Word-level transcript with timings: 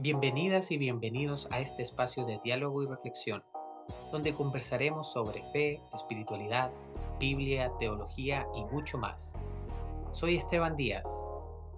Bienvenidas 0.00 0.70
y 0.70 0.78
bienvenidos 0.78 1.48
a 1.50 1.58
este 1.58 1.82
espacio 1.82 2.24
de 2.24 2.38
diálogo 2.44 2.84
y 2.84 2.86
reflexión, 2.86 3.42
donde 4.12 4.32
conversaremos 4.32 5.12
sobre 5.12 5.42
fe, 5.50 5.82
espiritualidad, 5.92 6.70
Biblia, 7.18 7.72
teología 7.80 8.46
y 8.54 8.62
mucho 8.66 8.96
más. 8.96 9.34
Soy 10.12 10.36
Esteban 10.36 10.76
Díaz 10.76 11.02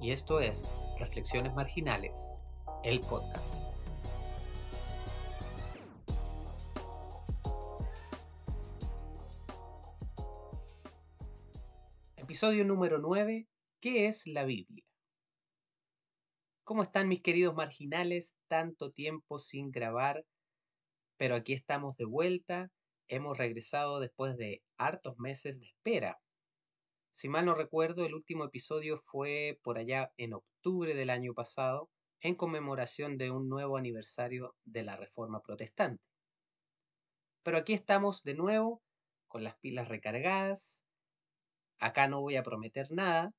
y 0.02 0.10
esto 0.10 0.38
es 0.38 0.68
Reflexiones 0.98 1.54
Marginales, 1.54 2.20
el 2.84 3.00
podcast. 3.00 3.64
Episodio 12.18 12.66
número 12.66 12.98
9. 12.98 13.48
¿Qué 13.80 14.08
es 14.08 14.26
la 14.26 14.44
Biblia? 14.44 14.89
¿Cómo 16.70 16.84
están 16.84 17.08
mis 17.08 17.20
queridos 17.20 17.56
marginales? 17.56 18.36
Tanto 18.46 18.92
tiempo 18.92 19.40
sin 19.40 19.72
grabar, 19.72 20.24
pero 21.16 21.34
aquí 21.34 21.52
estamos 21.52 21.96
de 21.96 22.04
vuelta. 22.04 22.70
Hemos 23.08 23.36
regresado 23.36 23.98
después 23.98 24.36
de 24.36 24.62
hartos 24.76 25.18
meses 25.18 25.58
de 25.58 25.66
espera. 25.66 26.20
Si 27.12 27.28
mal 27.28 27.46
no 27.46 27.56
recuerdo, 27.56 28.06
el 28.06 28.14
último 28.14 28.44
episodio 28.44 28.98
fue 28.98 29.58
por 29.64 29.78
allá 29.78 30.12
en 30.16 30.32
octubre 30.32 30.94
del 30.94 31.10
año 31.10 31.34
pasado, 31.34 31.90
en 32.20 32.36
conmemoración 32.36 33.18
de 33.18 33.32
un 33.32 33.48
nuevo 33.48 33.76
aniversario 33.76 34.54
de 34.62 34.84
la 34.84 34.94
Reforma 34.96 35.40
Protestante. 35.42 36.04
Pero 37.42 37.58
aquí 37.58 37.72
estamos 37.72 38.22
de 38.22 38.36
nuevo, 38.36 38.80
con 39.26 39.42
las 39.42 39.56
pilas 39.56 39.88
recargadas. 39.88 40.84
Acá 41.80 42.06
no 42.06 42.20
voy 42.20 42.36
a 42.36 42.44
prometer 42.44 42.92
nada, 42.92 43.32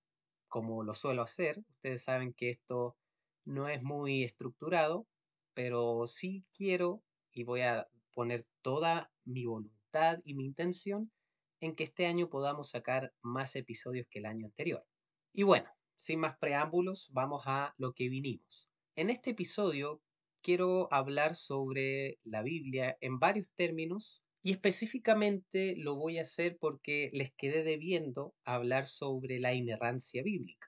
como 0.49 0.83
lo 0.83 0.93
suelo 0.95 1.21
hacer. 1.21 1.59
Ustedes 1.69 2.03
saben 2.03 2.33
que 2.33 2.49
esto 2.49 2.97
no 3.45 3.67
es 3.67 3.81
muy 3.81 4.23
estructurado, 4.23 5.07
pero 5.53 6.07
sí 6.07 6.43
quiero 6.55 7.03
y 7.31 7.43
voy 7.43 7.61
a 7.61 7.87
poner 8.13 8.45
toda 8.61 9.11
mi 9.25 9.45
voluntad 9.45 10.19
y 10.23 10.35
mi 10.35 10.45
intención 10.45 11.11
en 11.59 11.75
que 11.75 11.83
este 11.83 12.05
año 12.07 12.29
podamos 12.29 12.69
sacar 12.71 13.13
más 13.21 13.55
episodios 13.55 14.07
que 14.09 14.19
el 14.19 14.25
año 14.25 14.47
anterior. 14.47 14.85
Y 15.33 15.43
bueno, 15.43 15.69
sin 15.95 16.19
más 16.19 16.37
preámbulos, 16.37 17.09
vamos 17.11 17.43
a 17.45 17.73
lo 17.77 17.93
que 17.93 18.09
vinimos. 18.09 18.67
En 18.95 19.09
este 19.09 19.31
episodio 19.31 20.01
quiero 20.41 20.91
hablar 20.91 21.35
sobre 21.35 22.19
la 22.23 22.41
Biblia 22.41 22.97
en 23.01 23.19
varios 23.19 23.47
términos 23.55 24.23
y 24.41 24.51
específicamente 24.51 25.75
lo 25.77 25.95
voy 25.95 26.17
a 26.17 26.23
hacer 26.23 26.57
porque 26.59 27.11
les 27.13 27.31
quedé 27.33 27.63
debiendo 27.63 28.33
hablar 28.43 28.87
sobre 28.87 29.39
la 29.39 29.53
inerrancia 29.53 30.23
bíblica. 30.23 30.67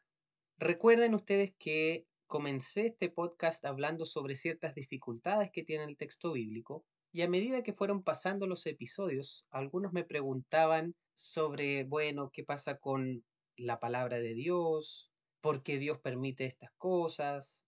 Recuerden 0.59 1.16
ustedes 1.16 1.53
que 1.58 2.05
comencé 2.34 2.88
este 2.88 3.09
podcast 3.12 3.64
hablando 3.64 4.08
sobre 4.08 4.34
ciertas 4.34 4.73
dificultades 4.73 5.52
que 5.52 5.62
tiene 5.62 5.84
el 5.84 5.98
texto 5.98 6.31
bíblico 6.31 6.84
y 7.12 7.22
a 7.22 7.30
medida 7.30 7.62
que 7.62 7.73
fueron 7.73 8.02
pasando 8.02 8.48
los 8.48 8.66
episodios, 8.66 9.45
algunos 9.52 9.94
me 9.94 10.03
preguntaban 10.03 10.95
sobre, 11.14 11.84
bueno, 11.84 12.31
qué 12.34 12.44
pasa 12.44 12.80
con 12.80 13.23
la 13.56 13.80
palabra 13.80 14.17
de 14.17 14.34
Dios, 14.34 15.11
por 15.42 15.61
qué 15.61 15.78
Dios 15.78 16.00
permite 16.00 16.45
estas 16.45 16.72
cosas 16.80 17.67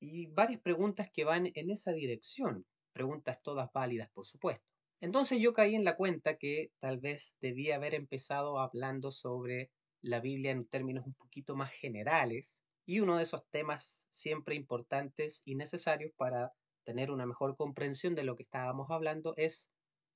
y 0.00 0.26
varias 0.26 0.60
preguntas 0.60 1.08
que 1.10 1.24
van 1.24 1.50
en 1.54 1.70
esa 1.70 1.92
dirección, 1.92 2.66
preguntas 2.92 3.40
todas 3.40 3.72
válidas, 3.72 4.10
por 4.10 4.26
supuesto. 4.26 4.66
Entonces 5.00 5.40
yo 5.40 5.54
caí 5.54 5.74
en 5.74 5.84
la 5.84 5.96
cuenta 5.96 6.36
que 6.36 6.72
tal 6.78 7.00
vez 7.00 7.36
debía 7.40 7.76
haber 7.76 7.94
empezado 7.94 8.58
hablando 8.58 9.10
sobre 9.10 9.70
la 10.02 10.20
Biblia 10.20 10.50
en 10.50 10.66
términos 10.66 11.06
un 11.06 11.14
poquito 11.14 11.56
más 11.56 11.70
generales 11.70 12.60
y 12.86 13.00
uno 13.00 13.16
de 13.16 13.22
esos 13.22 13.48
temas 13.50 14.06
siempre 14.10 14.54
importantes 14.54 15.42
y 15.44 15.54
necesarios 15.54 16.12
para 16.16 16.52
tener 16.84 17.10
una 17.10 17.26
mejor 17.26 17.56
comprensión 17.56 18.14
de 18.14 18.24
lo 18.24 18.36
que 18.36 18.42
estábamos 18.42 18.90
hablando 18.90 19.34
es 19.36 19.70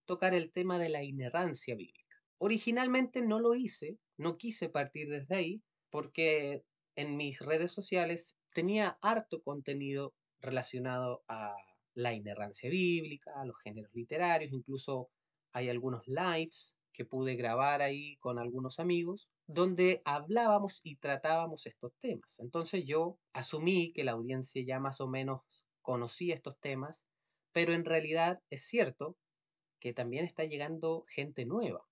tocar 0.04 0.34
el 0.34 0.52
tema 0.52 0.78
de 0.78 0.88
la 0.88 1.02
inerrancia 1.02 1.74
bíblica. 1.74 2.16
Originalmente 2.38 3.22
no 3.22 3.40
lo 3.40 3.54
hice, 3.54 3.98
no 4.16 4.36
quise 4.36 4.68
partir 4.68 5.08
desde 5.08 5.34
ahí, 5.34 5.62
porque 5.90 6.62
en 6.94 7.16
mis 7.16 7.40
redes 7.40 7.72
sociales 7.72 8.38
tenía 8.52 8.98
harto 9.02 9.42
contenido 9.42 10.14
relacionado 10.40 11.24
a 11.28 11.56
la 11.94 12.12
inerrancia 12.12 12.70
bíblica, 12.70 13.32
a 13.40 13.44
los 13.44 13.56
géneros 13.62 13.92
literarios, 13.94 14.52
incluso 14.52 15.10
hay 15.52 15.68
algunos 15.68 16.06
lives 16.06 16.76
que 16.92 17.04
pude 17.04 17.34
grabar 17.36 17.82
ahí 17.82 18.16
con 18.18 18.38
algunos 18.38 18.78
amigos 18.78 19.28
donde 19.48 20.02
hablábamos 20.04 20.80
y 20.84 20.96
tratábamos 20.96 21.66
estos 21.66 21.96
temas. 21.98 22.38
Entonces 22.38 22.84
yo 22.84 23.18
asumí 23.32 23.92
que 23.94 24.04
la 24.04 24.12
audiencia 24.12 24.62
ya 24.62 24.78
más 24.78 25.00
o 25.00 25.08
menos 25.08 25.40
conocía 25.80 26.34
estos 26.34 26.60
temas, 26.60 27.02
pero 27.52 27.72
en 27.72 27.86
realidad 27.86 28.42
es 28.50 28.66
cierto 28.66 29.16
que 29.80 29.94
también 29.94 30.26
está 30.26 30.44
llegando 30.44 31.04
gente 31.08 31.46
nueva. 31.46 31.88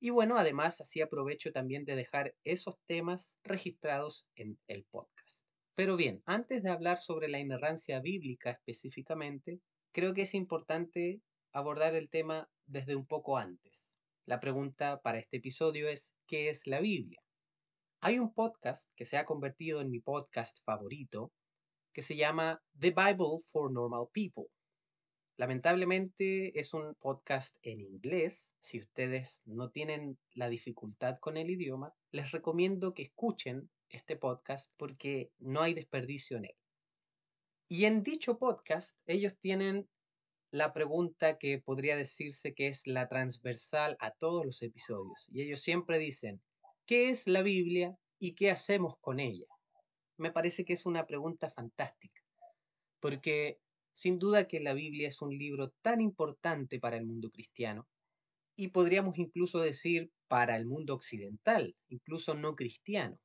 Y 0.00 0.10
bueno, 0.10 0.38
además 0.38 0.80
así 0.80 1.02
aprovecho 1.02 1.52
también 1.52 1.84
de 1.84 1.94
dejar 1.94 2.34
esos 2.42 2.78
temas 2.86 3.38
registrados 3.44 4.26
en 4.34 4.58
el 4.66 4.84
podcast. 4.84 5.44
Pero 5.74 5.96
bien, 5.96 6.22
antes 6.24 6.62
de 6.62 6.70
hablar 6.70 6.96
sobre 6.96 7.28
la 7.28 7.38
inerrancia 7.38 8.00
bíblica 8.00 8.50
específicamente, 8.50 9.60
creo 9.92 10.14
que 10.14 10.22
es 10.22 10.34
importante 10.34 11.20
abordar 11.52 11.94
el 11.94 12.08
tema 12.08 12.48
desde 12.64 12.96
un 12.96 13.06
poco 13.06 13.36
antes. 13.36 13.91
La 14.24 14.38
pregunta 14.38 15.00
para 15.02 15.18
este 15.18 15.38
episodio 15.38 15.88
es, 15.88 16.14
¿qué 16.28 16.48
es 16.48 16.68
la 16.68 16.80
Biblia? 16.80 17.20
Hay 18.00 18.20
un 18.20 18.32
podcast 18.32 18.88
que 18.94 19.04
se 19.04 19.16
ha 19.16 19.24
convertido 19.24 19.80
en 19.80 19.90
mi 19.90 19.98
podcast 19.98 20.58
favorito 20.64 21.32
que 21.92 22.02
se 22.02 22.14
llama 22.14 22.62
The 22.78 22.90
Bible 22.90 23.40
for 23.50 23.72
Normal 23.72 24.06
People. 24.12 24.44
Lamentablemente 25.36 26.56
es 26.58 26.72
un 26.72 26.94
podcast 27.00 27.56
en 27.62 27.80
inglés. 27.80 28.52
Si 28.60 28.78
ustedes 28.78 29.42
no 29.44 29.70
tienen 29.70 30.16
la 30.34 30.48
dificultad 30.48 31.18
con 31.18 31.36
el 31.36 31.50
idioma, 31.50 31.92
les 32.12 32.30
recomiendo 32.30 32.94
que 32.94 33.02
escuchen 33.02 33.70
este 33.88 34.16
podcast 34.16 34.72
porque 34.76 35.32
no 35.38 35.62
hay 35.62 35.74
desperdicio 35.74 36.36
en 36.36 36.44
él. 36.44 36.56
Y 37.68 37.86
en 37.86 38.04
dicho 38.04 38.38
podcast 38.38 38.96
ellos 39.04 39.36
tienen 39.40 39.88
la 40.52 40.74
pregunta 40.74 41.38
que 41.38 41.58
podría 41.58 41.96
decirse 41.96 42.54
que 42.54 42.68
es 42.68 42.86
la 42.86 43.08
transversal 43.08 43.96
a 44.00 44.10
todos 44.10 44.44
los 44.44 44.60
episodios. 44.62 45.26
Y 45.32 45.42
ellos 45.42 45.60
siempre 45.60 45.98
dicen, 45.98 46.42
¿qué 46.86 47.08
es 47.08 47.26
la 47.26 47.42
Biblia 47.42 47.96
y 48.18 48.34
qué 48.34 48.50
hacemos 48.50 48.96
con 49.00 49.18
ella? 49.18 49.46
Me 50.18 50.30
parece 50.30 50.66
que 50.66 50.74
es 50.74 50.84
una 50.84 51.06
pregunta 51.06 51.50
fantástica, 51.50 52.22
porque 53.00 53.60
sin 53.92 54.18
duda 54.18 54.46
que 54.46 54.60
la 54.60 54.74
Biblia 54.74 55.08
es 55.08 55.22
un 55.22 55.36
libro 55.36 55.70
tan 55.80 56.02
importante 56.02 56.78
para 56.78 56.98
el 56.98 57.06
mundo 57.06 57.30
cristiano, 57.30 57.88
y 58.54 58.68
podríamos 58.68 59.18
incluso 59.18 59.58
decir 59.58 60.12
para 60.28 60.56
el 60.56 60.66
mundo 60.66 60.94
occidental, 60.94 61.74
incluso 61.88 62.34
no 62.34 62.54
cristiano, 62.54 63.18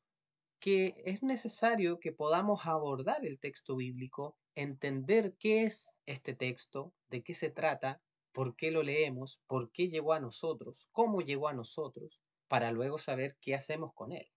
que 0.60 0.96
es 1.06 1.22
necesario 1.24 2.00
que 2.00 2.14
podamos 2.14 2.66
abordar 2.66 3.26
el 3.26 3.38
texto 3.38 3.76
bíblico 3.76 4.38
entender 4.56 5.36
qué 5.38 5.64
es 5.64 5.97
este 6.08 6.34
texto, 6.34 6.94
de 7.10 7.22
qué 7.22 7.36
se 7.36 7.52
trata, 7.52 8.02
por 8.32 8.56
qué 8.56 8.72
lo 8.72 8.82
leemos, 8.82 9.40
por 9.46 9.72
qué 9.72 9.90
llegó 9.90 10.14
a 10.14 10.20
nosotros, 10.20 10.88
cómo 10.92 11.22
llegó 11.22 11.48
a 11.48 11.54
nosotros, 11.54 12.20
para 12.48 12.72
luego 12.72 12.98
saber 12.98 13.38
qué 13.42 13.54
hacemos 13.54 13.94
con 13.94 14.12
él. 14.12 14.28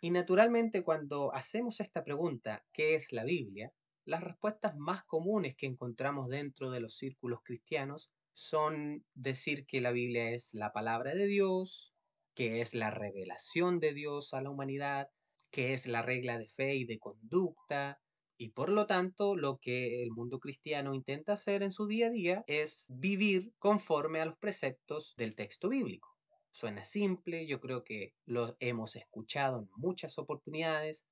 Y 0.00 0.10
naturalmente 0.10 0.82
cuando 0.82 1.34
hacemos 1.34 1.80
esta 1.80 2.04
pregunta, 2.04 2.64
¿qué 2.72 2.94
es 2.94 3.12
la 3.12 3.24
Biblia? 3.24 3.72
Las 4.04 4.24
respuestas 4.24 4.76
más 4.76 5.04
comunes 5.04 5.54
que 5.56 5.66
encontramos 5.66 6.28
dentro 6.28 6.70
de 6.70 6.80
los 6.80 6.96
círculos 6.96 7.40
cristianos 7.42 8.10
son 8.32 9.04
decir 9.14 9.66
que 9.66 9.80
la 9.80 9.90
Biblia 9.90 10.30
es 10.30 10.54
la 10.54 10.72
palabra 10.72 11.14
de 11.14 11.26
Dios, 11.26 11.94
que 12.34 12.60
es 12.62 12.74
la 12.74 12.90
revelación 12.90 13.80
de 13.80 13.92
Dios 13.92 14.32
a 14.32 14.40
la 14.40 14.50
humanidad, 14.50 15.10
que 15.50 15.74
es 15.74 15.86
la 15.86 16.00
regla 16.00 16.38
de 16.38 16.48
fe 16.48 16.76
y 16.76 16.84
de 16.84 16.98
conducta, 16.98 18.00
y 18.40 18.48
por 18.48 18.70
lo 18.70 18.86
tanto, 18.86 19.36
lo 19.36 19.58
que 19.58 20.02
el 20.02 20.12
mundo 20.12 20.40
cristiano 20.40 20.94
intenta 20.94 21.34
hacer 21.34 21.62
en 21.62 21.72
su 21.72 21.86
día 21.86 22.06
a 22.06 22.10
día 22.10 22.44
es 22.46 22.86
vivir 22.88 23.52
conforme 23.58 24.18
a 24.18 24.24
los 24.24 24.38
preceptos 24.38 25.14
del 25.18 25.34
texto 25.34 25.68
bíblico. 25.68 26.08
Suena 26.50 26.82
simple, 26.84 27.46
yo 27.46 27.60
creo 27.60 27.84
que 27.84 28.14
lo 28.24 28.56
hemos 28.58 28.96
escuchado 28.96 29.58
en 29.58 29.68
muchas 29.76 30.16
oportunidades, 30.16 31.04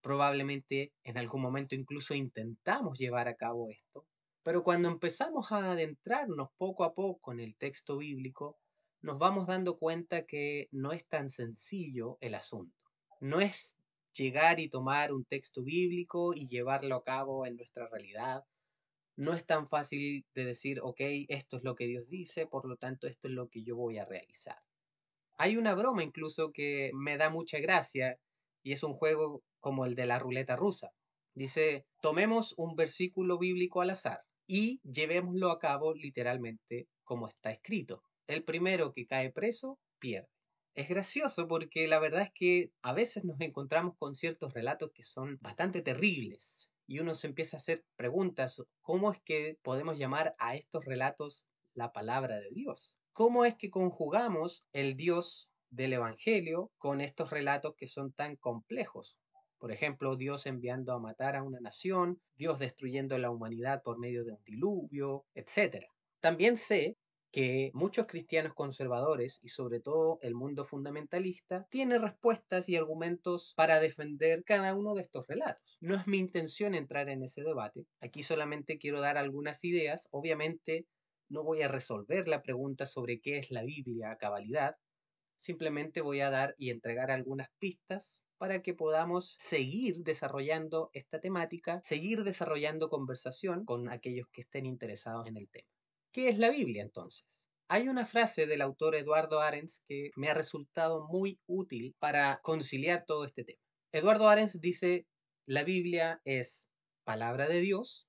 probablemente 0.00 0.94
en 1.04 1.18
algún 1.18 1.42
momento 1.42 1.74
incluso 1.74 2.14
intentamos 2.14 2.98
llevar 2.98 3.28
a 3.28 3.36
cabo 3.36 3.68
esto, 3.68 4.06
pero 4.42 4.64
cuando 4.64 4.88
empezamos 4.88 5.52
a 5.52 5.72
adentrarnos 5.72 6.48
poco 6.56 6.84
a 6.84 6.94
poco 6.94 7.32
en 7.32 7.40
el 7.40 7.56
texto 7.56 7.98
bíblico, 7.98 8.56
nos 9.02 9.18
vamos 9.18 9.46
dando 9.46 9.76
cuenta 9.76 10.24
que 10.24 10.68
no 10.72 10.92
es 10.92 11.06
tan 11.06 11.30
sencillo 11.30 12.16
el 12.22 12.34
asunto. 12.34 12.74
No 13.20 13.38
es 13.38 13.76
llegar 14.14 14.60
y 14.60 14.68
tomar 14.68 15.12
un 15.12 15.24
texto 15.24 15.62
bíblico 15.62 16.34
y 16.34 16.46
llevarlo 16.46 16.96
a 16.96 17.04
cabo 17.04 17.46
en 17.46 17.56
nuestra 17.56 17.88
realidad. 17.88 18.44
No 19.16 19.34
es 19.34 19.44
tan 19.44 19.68
fácil 19.68 20.24
de 20.34 20.44
decir, 20.44 20.80
ok, 20.82 21.00
esto 21.28 21.56
es 21.56 21.64
lo 21.64 21.74
que 21.74 21.86
Dios 21.86 22.08
dice, 22.08 22.46
por 22.46 22.66
lo 22.66 22.76
tanto 22.76 23.06
esto 23.06 23.28
es 23.28 23.34
lo 23.34 23.48
que 23.48 23.62
yo 23.62 23.76
voy 23.76 23.98
a 23.98 24.06
realizar. 24.06 24.58
Hay 25.36 25.56
una 25.56 25.74
broma 25.74 26.02
incluso 26.02 26.52
que 26.52 26.90
me 26.94 27.16
da 27.16 27.30
mucha 27.30 27.58
gracia 27.58 28.18
y 28.62 28.72
es 28.72 28.82
un 28.82 28.94
juego 28.94 29.42
como 29.58 29.84
el 29.86 29.94
de 29.94 30.06
la 30.06 30.18
ruleta 30.18 30.56
rusa. 30.56 30.90
Dice, 31.34 31.86
tomemos 32.02 32.54
un 32.56 32.76
versículo 32.76 33.38
bíblico 33.38 33.80
al 33.80 33.90
azar 33.90 34.20
y 34.46 34.80
llevémoslo 34.82 35.50
a 35.50 35.58
cabo 35.58 35.94
literalmente 35.94 36.88
como 37.04 37.28
está 37.28 37.50
escrito. 37.50 38.02
El 38.26 38.44
primero 38.44 38.92
que 38.92 39.06
cae 39.06 39.30
preso 39.30 39.78
pierde. 39.98 40.28
Es 40.74 40.88
gracioso 40.88 41.48
porque 41.48 41.88
la 41.88 41.98
verdad 41.98 42.22
es 42.22 42.32
que 42.32 42.72
a 42.82 42.92
veces 42.92 43.24
nos 43.24 43.40
encontramos 43.40 43.96
con 43.98 44.14
ciertos 44.14 44.54
relatos 44.54 44.92
que 44.92 45.02
son 45.02 45.38
bastante 45.40 45.82
terribles 45.82 46.70
y 46.86 47.00
uno 47.00 47.14
se 47.14 47.26
empieza 47.26 47.56
a 47.56 47.60
hacer 47.60 47.84
preguntas, 47.96 48.62
¿cómo 48.80 49.12
es 49.12 49.20
que 49.20 49.58
podemos 49.62 49.98
llamar 49.98 50.34
a 50.38 50.56
estos 50.56 50.84
relatos 50.84 51.46
la 51.74 51.92
palabra 51.92 52.40
de 52.40 52.50
Dios? 52.50 52.96
¿Cómo 53.12 53.44
es 53.44 53.56
que 53.56 53.70
conjugamos 53.70 54.64
el 54.72 54.96
Dios 54.96 55.52
del 55.70 55.92
Evangelio 55.92 56.72
con 56.78 57.00
estos 57.00 57.30
relatos 57.30 57.74
que 57.76 57.86
son 57.86 58.12
tan 58.12 58.36
complejos? 58.36 59.18
Por 59.58 59.72
ejemplo, 59.72 60.16
Dios 60.16 60.46
enviando 60.46 60.92
a 60.92 60.98
matar 60.98 61.36
a 61.36 61.42
una 61.42 61.60
nación, 61.60 62.20
Dios 62.36 62.58
destruyendo 62.58 63.18
la 63.18 63.30
humanidad 63.30 63.82
por 63.82 63.98
medio 63.98 64.24
de 64.24 64.32
un 64.32 64.42
diluvio, 64.42 65.26
etc. 65.34 65.86
También 66.20 66.56
sé 66.56 66.96
que 67.32 67.70
muchos 67.74 68.06
cristianos 68.06 68.54
conservadores 68.54 69.38
y 69.42 69.48
sobre 69.48 69.80
todo 69.80 70.18
el 70.22 70.34
mundo 70.34 70.64
fundamentalista 70.64 71.66
tiene 71.70 71.98
respuestas 71.98 72.68
y 72.68 72.76
argumentos 72.76 73.54
para 73.56 73.80
defender 73.80 74.42
cada 74.44 74.74
uno 74.74 74.94
de 74.94 75.02
estos 75.02 75.26
relatos. 75.28 75.78
No 75.80 75.96
es 75.96 76.06
mi 76.06 76.18
intención 76.18 76.74
entrar 76.74 77.08
en 77.08 77.22
ese 77.22 77.42
debate, 77.42 77.86
aquí 78.00 78.22
solamente 78.22 78.78
quiero 78.78 79.00
dar 79.00 79.16
algunas 79.16 79.64
ideas, 79.64 80.08
obviamente 80.10 80.86
no 81.28 81.44
voy 81.44 81.62
a 81.62 81.68
resolver 81.68 82.28
la 82.28 82.42
pregunta 82.42 82.86
sobre 82.86 83.20
qué 83.20 83.38
es 83.38 83.50
la 83.50 83.62
Biblia 83.62 84.10
a 84.10 84.18
cabalidad, 84.18 84.74
simplemente 85.38 86.00
voy 86.00 86.20
a 86.20 86.30
dar 86.30 86.54
y 86.58 86.70
entregar 86.70 87.10
algunas 87.10 87.48
pistas 87.58 88.24
para 88.38 88.62
que 88.62 88.74
podamos 88.74 89.36
seguir 89.40 90.02
desarrollando 90.02 90.90
esta 90.92 91.20
temática, 91.20 91.80
seguir 91.82 92.24
desarrollando 92.24 92.88
conversación 92.88 93.64
con 93.64 93.90
aquellos 93.90 94.26
que 94.32 94.42
estén 94.42 94.66
interesados 94.66 95.26
en 95.26 95.36
el 95.36 95.48
tema. 95.50 95.79
¿Qué 96.12 96.28
es 96.28 96.38
la 96.38 96.50
Biblia 96.50 96.82
entonces? 96.82 97.46
Hay 97.68 97.88
una 97.88 98.04
frase 98.04 98.48
del 98.48 98.62
autor 98.62 98.96
Eduardo 98.96 99.40
Arens 99.40 99.84
que 99.86 100.10
me 100.16 100.28
ha 100.28 100.34
resultado 100.34 101.06
muy 101.06 101.40
útil 101.46 101.94
para 102.00 102.40
conciliar 102.42 103.04
todo 103.06 103.24
este 103.24 103.44
tema. 103.44 103.62
Eduardo 103.92 104.28
Arens 104.28 104.60
dice, 104.60 105.06
la 105.46 105.62
Biblia 105.62 106.20
es 106.24 106.68
palabra 107.04 107.46
de 107.46 107.60
Dios 107.60 108.08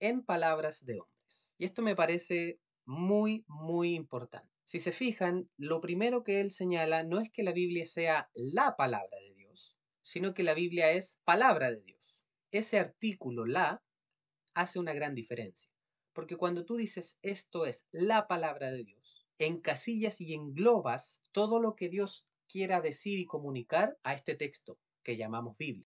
en 0.00 0.24
palabras 0.24 0.84
de 0.84 0.98
hombres. 0.98 1.52
Y 1.56 1.66
esto 1.66 1.82
me 1.82 1.94
parece 1.94 2.58
muy, 2.84 3.44
muy 3.46 3.94
importante. 3.94 4.50
Si 4.64 4.80
se 4.80 4.90
fijan, 4.90 5.48
lo 5.56 5.80
primero 5.80 6.24
que 6.24 6.40
él 6.40 6.50
señala 6.50 7.04
no 7.04 7.20
es 7.20 7.30
que 7.30 7.44
la 7.44 7.52
Biblia 7.52 7.86
sea 7.86 8.28
la 8.34 8.74
palabra 8.76 9.18
de 9.20 9.34
Dios, 9.34 9.76
sino 10.02 10.34
que 10.34 10.42
la 10.42 10.54
Biblia 10.54 10.90
es 10.90 11.20
palabra 11.22 11.70
de 11.70 11.80
Dios. 11.80 12.24
Ese 12.50 12.80
artículo, 12.80 13.46
la, 13.46 13.84
hace 14.54 14.80
una 14.80 14.94
gran 14.94 15.14
diferencia. 15.14 15.69
Porque 16.12 16.36
cuando 16.36 16.64
tú 16.64 16.76
dices 16.76 17.18
esto 17.22 17.66
es 17.66 17.86
la 17.92 18.26
palabra 18.26 18.70
de 18.70 18.84
Dios, 18.84 19.26
encasillas 19.38 20.20
y 20.20 20.34
englobas 20.34 21.22
todo 21.32 21.60
lo 21.60 21.76
que 21.76 21.88
Dios 21.88 22.26
quiera 22.48 22.80
decir 22.80 23.18
y 23.18 23.26
comunicar 23.26 23.96
a 24.02 24.14
este 24.14 24.34
texto 24.34 24.78
que 25.02 25.16
llamamos 25.16 25.56
Biblia. 25.56 25.88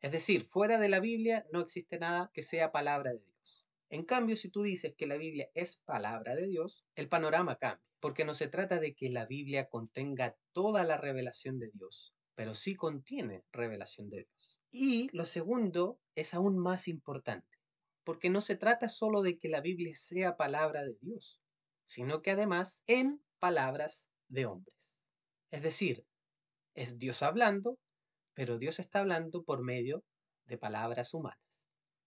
Es 0.00 0.12
decir, 0.12 0.44
fuera 0.44 0.78
de 0.78 0.88
la 0.88 1.00
Biblia 1.00 1.46
no 1.52 1.60
existe 1.60 1.98
nada 1.98 2.30
que 2.32 2.42
sea 2.42 2.72
palabra 2.72 3.12
de 3.12 3.18
Dios. 3.18 3.66
En 3.90 4.04
cambio, 4.04 4.34
si 4.36 4.48
tú 4.48 4.62
dices 4.62 4.94
que 4.96 5.06
la 5.06 5.16
Biblia 5.16 5.50
es 5.54 5.76
palabra 5.76 6.34
de 6.34 6.46
Dios, 6.46 6.84
el 6.94 7.08
panorama 7.08 7.56
cambia, 7.56 7.86
porque 8.00 8.24
no 8.24 8.32
se 8.32 8.48
trata 8.48 8.80
de 8.80 8.94
que 8.94 9.10
la 9.10 9.26
Biblia 9.26 9.68
contenga 9.68 10.38
toda 10.52 10.84
la 10.84 10.96
revelación 10.96 11.58
de 11.58 11.70
Dios, 11.70 12.14
pero 12.34 12.54
sí 12.54 12.76
contiene 12.76 13.44
revelación 13.52 14.08
de 14.08 14.24
Dios. 14.24 14.62
Y 14.70 15.10
lo 15.12 15.26
segundo 15.26 16.00
es 16.14 16.32
aún 16.32 16.56
más 16.56 16.88
importante 16.88 17.59
porque 18.04 18.30
no 18.30 18.40
se 18.40 18.56
trata 18.56 18.88
solo 18.88 19.22
de 19.22 19.38
que 19.38 19.48
la 19.48 19.60
Biblia 19.60 19.94
sea 19.94 20.36
palabra 20.36 20.82
de 20.84 20.96
Dios, 21.00 21.40
sino 21.84 22.22
que 22.22 22.32
además 22.32 22.82
en 22.86 23.22
palabras 23.38 24.08
de 24.28 24.46
hombres. 24.46 25.08
Es 25.50 25.62
decir, 25.62 26.04
es 26.74 26.98
Dios 26.98 27.22
hablando, 27.22 27.78
pero 28.34 28.58
Dios 28.58 28.78
está 28.78 29.00
hablando 29.00 29.42
por 29.42 29.62
medio 29.62 30.04
de 30.46 30.58
palabras 30.58 31.12
humanas. 31.14 31.40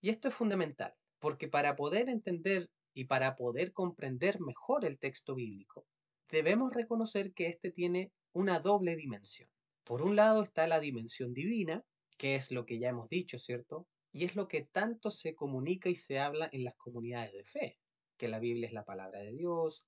Y 0.01 0.09
esto 0.09 0.29
es 0.29 0.33
fundamental, 0.33 0.93
porque 1.19 1.47
para 1.47 1.75
poder 1.75 2.09
entender 2.09 2.69
y 2.93 3.05
para 3.05 3.35
poder 3.35 3.71
comprender 3.71 4.39
mejor 4.39 4.85
el 4.85 4.99
texto 4.99 5.35
bíblico, 5.35 5.85
debemos 6.29 6.73
reconocer 6.73 7.33
que 7.33 7.47
éste 7.47 7.71
tiene 7.71 8.11
una 8.33 8.59
doble 8.59 8.95
dimensión. 8.95 9.49
Por 9.83 10.01
un 10.01 10.15
lado 10.15 10.43
está 10.43 10.67
la 10.67 10.79
dimensión 10.79 11.33
divina, 11.33 11.83
que 12.17 12.35
es 12.35 12.51
lo 12.51 12.65
que 12.65 12.79
ya 12.79 12.89
hemos 12.89 13.09
dicho, 13.09 13.37
¿cierto? 13.37 13.87
Y 14.13 14.25
es 14.25 14.35
lo 14.35 14.47
que 14.47 14.61
tanto 14.61 15.09
se 15.09 15.35
comunica 15.35 15.89
y 15.89 15.95
se 15.95 16.19
habla 16.19 16.47
en 16.51 16.63
las 16.63 16.75
comunidades 16.75 17.33
de 17.33 17.43
fe, 17.43 17.79
que 18.15 18.27
la 18.27 18.39
Biblia 18.39 18.67
es 18.67 18.73
la 18.73 18.85
palabra 18.85 19.19
de 19.19 19.33
Dios, 19.33 19.83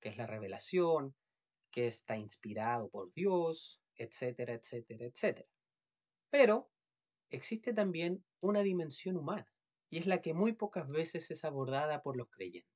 que 0.00 0.08
es 0.08 0.16
la 0.16 0.26
revelación, 0.26 1.14
que 1.70 1.86
está 1.86 2.16
inspirado 2.16 2.88
por 2.88 3.12
Dios, 3.12 3.82
etcétera, 3.94 4.54
etcétera, 4.54 5.04
etcétera. 5.04 5.48
Pero 6.30 6.70
existe 7.28 7.74
también 7.74 8.24
una 8.40 8.62
dimensión 8.62 9.18
humana, 9.18 9.52
y 9.90 9.98
es 9.98 10.06
la 10.06 10.22
que 10.22 10.32
muy 10.32 10.54
pocas 10.54 10.88
veces 10.88 11.30
es 11.30 11.44
abordada 11.44 12.02
por 12.02 12.16
los 12.16 12.30
creyentes. 12.30 12.72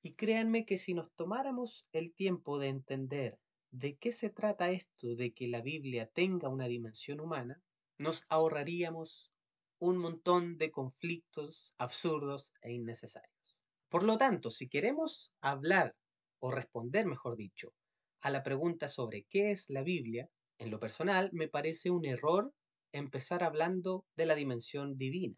Y 0.00 0.14
créanme 0.14 0.64
que 0.64 0.78
si 0.78 0.94
nos 0.94 1.12
tomáramos 1.14 1.88
el 1.90 2.14
tiempo 2.14 2.60
de 2.60 2.68
entender 2.68 3.40
de 3.72 3.96
qué 3.96 4.12
se 4.12 4.30
trata 4.30 4.70
esto 4.70 5.16
de 5.16 5.34
que 5.34 5.48
la 5.48 5.60
Biblia 5.60 6.06
tenga 6.06 6.48
una 6.48 6.68
dimensión 6.68 7.20
humana, 7.20 7.60
nos 7.98 8.24
ahorraríamos 8.28 9.32
un 9.78 9.98
montón 9.98 10.56
de 10.58 10.70
conflictos 10.70 11.74
absurdos 11.78 12.52
e 12.62 12.72
innecesarios. 12.72 13.62
Por 13.88 14.02
lo 14.02 14.18
tanto, 14.18 14.50
si 14.50 14.68
queremos 14.68 15.32
hablar 15.40 15.94
o 16.40 16.50
responder, 16.50 17.06
mejor 17.06 17.36
dicho, 17.36 17.72
a 18.20 18.30
la 18.30 18.42
pregunta 18.42 18.88
sobre 18.88 19.24
qué 19.30 19.50
es 19.50 19.68
la 19.68 19.82
Biblia, 19.82 20.28
en 20.58 20.70
lo 20.70 20.80
personal 20.80 21.30
me 21.32 21.48
parece 21.48 21.90
un 21.90 22.04
error 22.06 22.52
empezar 22.92 23.44
hablando 23.44 24.06
de 24.16 24.26
la 24.26 24.34
dimensión 24.34 24.96
divina. 24.96 25.36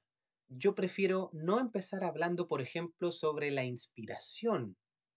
Yo 0.49 0.75
prefiero 0.75 1.31
no 1.32 1.58
empezar 1.61 2.05
hablando, 2.05 2.49
por 2.49 2.62
ejemplo, 2.62 3.12
sobre 3.12 3.50
la 3.50 3.64
inspiración 3.64 4.76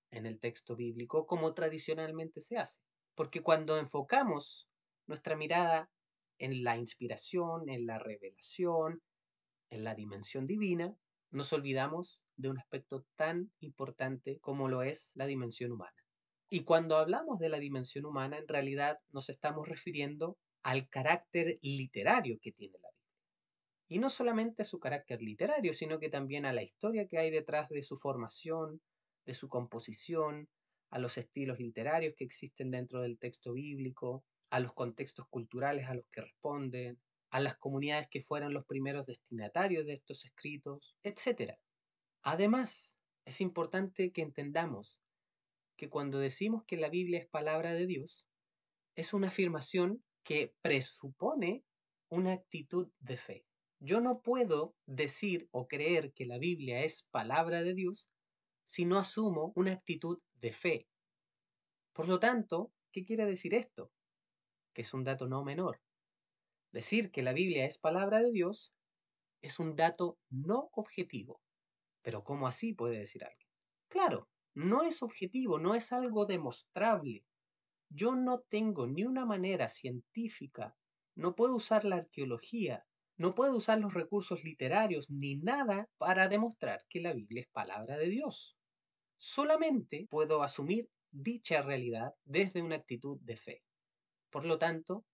en 0.09 0.25
el 0.25 0.39
texto 0.39 0.75
bíblico 0.75 1.25
como 1.25 1.53
tradicionalmente 1.53 2.41
se 2.41 2.57
hace. 2.57 2.81
Porque 3.15 3.41
cuando 3.41 3.77
enfocamos 3.77 4.67
nuestra 5.07 5.35
mirada 5.35 5.89
en 6.37 6.63
la 6.63 6.77
inspiración, 6.77 7.69
en 7.69 7.85
la 7.85 7.99
revelación, 7.99 9.01
en 9.71 9.83
la 9.83 9.95
dimensión 9.95 10.45
divina, 10.45 10.95
nos 11.31 11.51
olvidamos 11.53 12.21
de 12.35 12.49
un 12.49 12.59
aspecto 12.59 13.05
tan 13.15 13.51
importante 13.59 14.39
como 14.39 14.67
lo 14.67 14.83
es 14.83 15.11
la 15.15 15.25
dimensión 15.25 15.71
humana. 15.71 15.95
Y 16.49 16.63
cuando 16.63 16.97
hablamos 16.97 17.39
de 17.39 17.49
la 17.49 17.59
dimensión 17.59 18.05
humana, 18.05 18.37
en 18.37 18.47
realidad 18.47 18.99
nos 19.11 19.29
estamos 19.29 19.67
refiriendo 19.67 20.37
al 20.63 20.89
carácter 20.89 21.57
literario 21.61 22.37
que 22.41 22.51
tiene 22.51 22.77
la 22.79 22.89
Biblia. 22.89 23.01
Y 23.87 23.99
no 23.99 24.09
solamente 24.09 24.61
a 24.61 24.65
su 24.65 24.79
carácter 24.79 25.21
literario, 25.21 25.73
sino 25.73 25.99
que 25.99 26.09
también 26.09 26.45
a 26.45 26.53
la 26.53 26.63
historia 26.63 27.07
que 27.07 27.17
hay 27.17 27.31
detrás 27.31 27.69
de 27.69 27.81
su 27.81 27.97
formación, 27.97 28.81
de 29.25 29.33
su 29.33 29.47
composición, 29.47 30.49
a 30.89 30.99
los 30.99 31.17
estilos 31.17 31.59
literarios 31.59 32.13
que 32.17 32.25
existen 32.25 32.69
dentro 32.69 33.01
del 33.01 33.17
texto 33.17 33.53
bíblico, 33.53 34.25
a 34.49 34.59
los 34.59 34.73
contextos 34.73 35.25
culturales 35.29 35.87
a 35.87 35.95
los 35.95 36.05
que 36.11 36.21
responden, 36.21 36.99
a 37.31 37.39
las 37.39 37.57
comunidades 37.57 38.07
que 38.09 38.21
fueran 38.21 38.53
los 38.53 38.65
primeros 38.65 39.07
destinatarios 39.07 39.85
de 39.85 39.93
estos 39.93 40.25
escritos, 40.25 40.95
etc. 41.03 41.55
Además, 42.21 42.97
es 43.25 43.41
importante 43.41 44.11
que 44.11 44.21
entendamos 44.21 44.99
que 45.77 45.89
cuando 45.89 46.19
decimos 46.19 46.63
que 46.65 46.77
la 46.77 46.89
Biblia 46.89 47.19
es 47.19 47.27
palabra 47.27 47.73
de 47.73 47.87
Dios, 47.87 48.27
es 48.95 49.13
una 49.13 49.29
afirmación 49.29 50.03
que 50.23 50.53
presupone 50.61 51.63
una 52.09 52.33
actitud 52.33 52.91
de 52.99 53.17
fe. 53.17 53.45
Yo 53.79 54.01
no 54.01 54.21
puedo 54.21 54.75
decir 54.85 55.47
o 55.51 55.67
creer 55.67 56.13
que 56.13 56.25
la 56.25 56.37
Biblia 56.37 56.83
es 56.83 57.07
palabra 57.11 57.63
de 57.63 57.73
Dios 57.73 58.11
si 58.65 58.85
no 58.85 58.99
asumo 58.99 59.53
una 59.55 59.71
actitud 59.71 60.19
de 60.35 60.51
fe. 60.51 60.87
Por 61.93 62.07
lo 62.07 62.19
tanto, 62.19 62.71
¿qué 62.91 63.03
quiere 63.05 63.25
decir 63.25 63.53
esto? 63.53 63.91
Que 64.73 64.81
es 64.81 64.93
un 64.93 65.03
dato 65.03 65.27
no 65.27 65.43
menor. 65.43 65.81
Decir 66.71 67.11
que 67.11 67.21
la 67.21 67.33
Biblia 67.33 67.65
es 67.65 67.77
palabra 67.77 68.19
de 68.19 68.31
Dios 68.31 68.73
es 69.41 69.59
un 69.59 69.75
dato 69.75 70.17
no 70.29 70.69
objetivo. 70.73 71.41
Pero 72.01 72.23
¿cómo 72.23 72.47
así 72.47 72.73
puede 72.73 72.99
decir 72.99 73.23
alguien? 73.23 73.49
Claro, 73.89 74.29
no 74.53 74.83
es 74.83 75.03
objetivo, 75.03 75.59
no 75.59 75.75
es 75.75 75.91
algo 75.91 76.25
demostrable. 76.25 77.25
Yo 77.89 78.15
no 78.15 78.39
tengo 78.39 78.87
ni 78.87 79.03
una 79.03 79.25
manera 79.25 79.67
científica, 79.67 80.77
no 81.15 81.35
puedo 81.35 81.55
usar 81.55 81.83
la 81.83 81.97
arqueología, 81.97 82.85
no 83.17 83.35
puedo 83.35 83.55
usar 83.55 83.79
los 83.79 83.93
recursos 83.93 84.43
literarios 84.43 85.09
ni 85.09 85.35
nada 85.35 85.89
para 85.97 86.27
demostrar 86.27 86.81
que 86.89 87.01
la 87.01 87.13
Biblia 87.13 87.41
es 87.41 87.49
palabra 87.49 87.97
de 87.97 88.07
Dios. 88.07 88.57
Solamente 89.17 90.07
puedo 90.09 90.41
asumir 90.41 90.89
dicha 91.11 91.61
realidad 91.61 92.13
desde 92.23 92.61
una 92.61 92.77
actitud 92.77 93.19
de 93.21 93.35
fe. 93.35 93.63
Por 94.29 94.45
lo 94.45 94.57
tanto, 94.57 95.05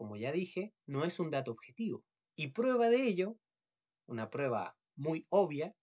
como 0.00 0.16
ya 0.16 0.32
dije, 0.32 0.72
no 0.86 1.04
es 1.04 1.20
un 1.20 1.30
dato 1.30 1.52
objetivo. 1.52 2.02
Y 2.34 2.52
prueba 2.52 2.88
de 2.88 3.06
ello, 3.06 3.36
una 4.06 4.30
prueba 4.30 4.74
muy 4.96 5.26
obvia, 5.28 5.74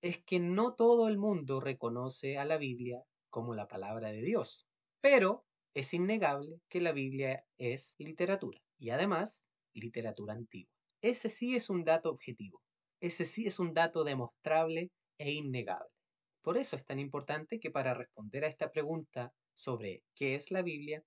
es 0.00 0.20
que 0.24 0.40
no 0.40 0.74
todo 0.74 1.06
el 1.06 1.16
mundo 1.16 1.60
reconoce 1.60 2.38
a 2.38 2.44
la 2.44 2.56
Biblia 2.56 3.04
como 3.30 3.54
la 3.54 3.68
palabra 3.68 4.10
de 4.10 4.20
Dios. 4.20 4.66
Pero 5.00 5.44
es 5.74 5.94
innegable 5.94 6.58
que 6.68 6.80
la 6.80 6.90
Biblia 6.90 7.44
es 7.56 7.94
literatura 7.98 8.60
y 8.80 8.90
además 8.90 9.44
literatura 9.74 10.32
antigua. 10.34 10.74
Ese 11.00 11.28
sí 11.28 11.54
es 11.54 11.70
un 11.70 11.84
dato 11.84 12.10
objetivo. 12.10 12.60
Ese 13.00 13.24
sí 13.24 13.46
es 13.46 13.60
un 13.60 13.74
dato 13.74 14.02
demostrable 14.02 14.90
e 15.18 15.30
innegable. 15.30 15.94
Por 16.42 16.58
eso 16.58 16.74
es 16.74 16.84
tan 16.84 16.98
importante 16.98 17.60
que 17.60 17.70
para 17.70 17.94
responder 17.94 18.42
a 18.44 18.48
esta 18.48 18.72
pregunta 18.72 19.32
sobre 19.54 20.02
qué 20.16 20.34
es 20.34 20.50
la 20.50 20.62
Biblia, 20.62 21.04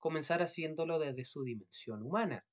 comenzar 0.00 0.42
haciéndolo 0.42 0.98
desde 0.98 1.24
su 1.24 1.44
dimensión 1.44 2.02
humana, 2.02 2.44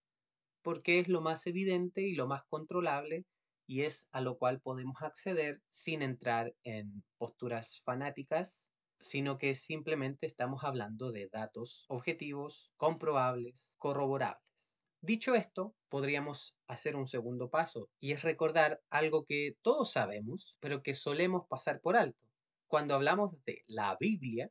porque 0.62 1.00
es 1.00 1.08
lo 1.08 1.22
más 1.22 1.48
evidente 1.48 2.02
y 2.02 2.14
lo 2.14 2.28
más 2.28 2.44
controlable 2.46 3.26
y 3.66 3.82
es 3.82 4.08
a 4.12 4.22
lo 4.22 4.38
cual 4.38 4.62
podemos 4.62 5.02
acceder 5.02 5.62
sin 5.70 6.02
entrar 6.02 6.54
en 6.64 7.04
posturas 7.18 7.82
fanáticas, 7.84 8.70
sino 9.00 9.38
que 9.38 9.56
simplemente 9.56 10.26
estamos 10.26 10.64
hablando 10.64 11.12
de 11.12 11.30
datos 11.32 11.86
objetivos, 11.90 12.72
comprobables, 12.78 13.70
corroborables. 13.78 14.78
Dicho 15.02 15.36
esto, 15.36 15.76
podríamos 15.90 16.58
hacer 16.68 16.96
un 16.96 17.06
segundo 17.06 17.50
paso 17.50 17.90
y 18.00 18.14
es 18.14 18.24
recordar 18.24 18.82
algo 18.90 19.26
que 19.26 19.56
todos 19.62 19.92
sabemos, 19.92 20.56
pero 20.60 20.82
que 20.82 20.94
solemos 20.94 21.46
pasar 21.48 21.82
por 21.82 21.96
alto. 21.96 22.28
Cuando 22.68 22.96
hablamos 22.96 23.32
de 23.46 23.64
la 23.68 23.96
Biblia, 24.00 24.50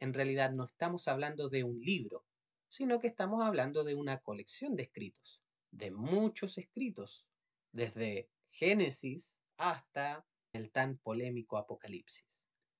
en 0.00 0.14
realidad 0.14 0.52
no 0.52 0.64
estamos 0.64 1.08
hablando 1.08 1.48
de 1.48 1.64
un 1.64 1.80
libro, 1.80 2.24
sino 2.68 3.00
que 3.00 3.08
estamos 3.08 3.44
hablando 3.44 3.84
de 3.84 3.94
una 3.94 4.20
colección 4.20 4.76
de 4.76 4.84
escritos, 4.84 5.42
de 5.70 5.90
muchos 5.90 6.58
escritos, 6.58 7.26
desde 7.72 8.30
Génesis 8.48 9.36
hasta 9.56 10.26
el 10.52 10.70
tan 10.70 10.98
polémico 10.98 11.56
Apocalipsis. 11.56 12.38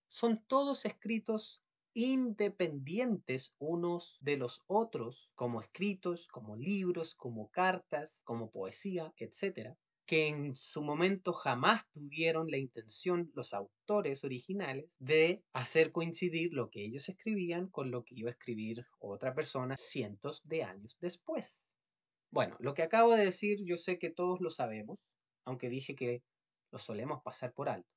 Son 0.08 0.42
todos 0.46 0.84
escritos 0.84 1.62
independientes 1.94 3.54
unos 3.58 4.18
de 4.20 4.36
los 4.36 4.62
otros, 4.66 5.30
como 5.34 5.60
escritos, 5.60 6.28
como 6.28 6.56
libros, 6.56 7.14
como 7.14 7.50
cartas, 7.50 8.20
como 8.24 8.50
poesía, 8.50 9.12
etc., 9.16 9.76
que 10.08 10.28
en 10.28 10.56
su 10.56 10.82
momento 10.82 11.34
jamás 11.34 11.86
tuvieron 11.92 12.50
la 12.50 12.56
intención 12.56 13.30
los 13.34 13.52
autores 13.52 14.24
originales 14.24 14.90
de 14.98 15.44
hacer 15.52 15.92
coincidir 15.92 16.54
lo 16.54 16.70
que 16.70 16.82
ellos 16.82 17.10
escribían 17.10 17.68
con 17.68 17.90
lo 17.90 18.04
que 18.04 18.14
iba 18.14 18.30
a 18.30 18.32
escribir 18.32 18.86
otra 19.00 19.34
persona 19.34 19.76
cientos 19.76 20.40
de 20.44 20.64
años 20.64 20.96
después. 21.00 21.62
Bueno, 22.30 22.56
lo 22.58 22.72
que 22.72 22.82
acabo 22.82 23.14
de 23.14 23.26
decir 23.26 23.58
yo 23.66 23.76
sé 23.76 23.98
que 23.98 24.08
todos 24.08 24.40
lo 24.40 24.48
sabemos, 24.48 24.98
aunque 25.44 25.68
dije 25.68 25.94
que 25.94 26.22
lo 26.72 26.78
solemos 26.78 27.22
pasar 27.22 27.52
por 27.52 27.68
alto. 27.68 27.90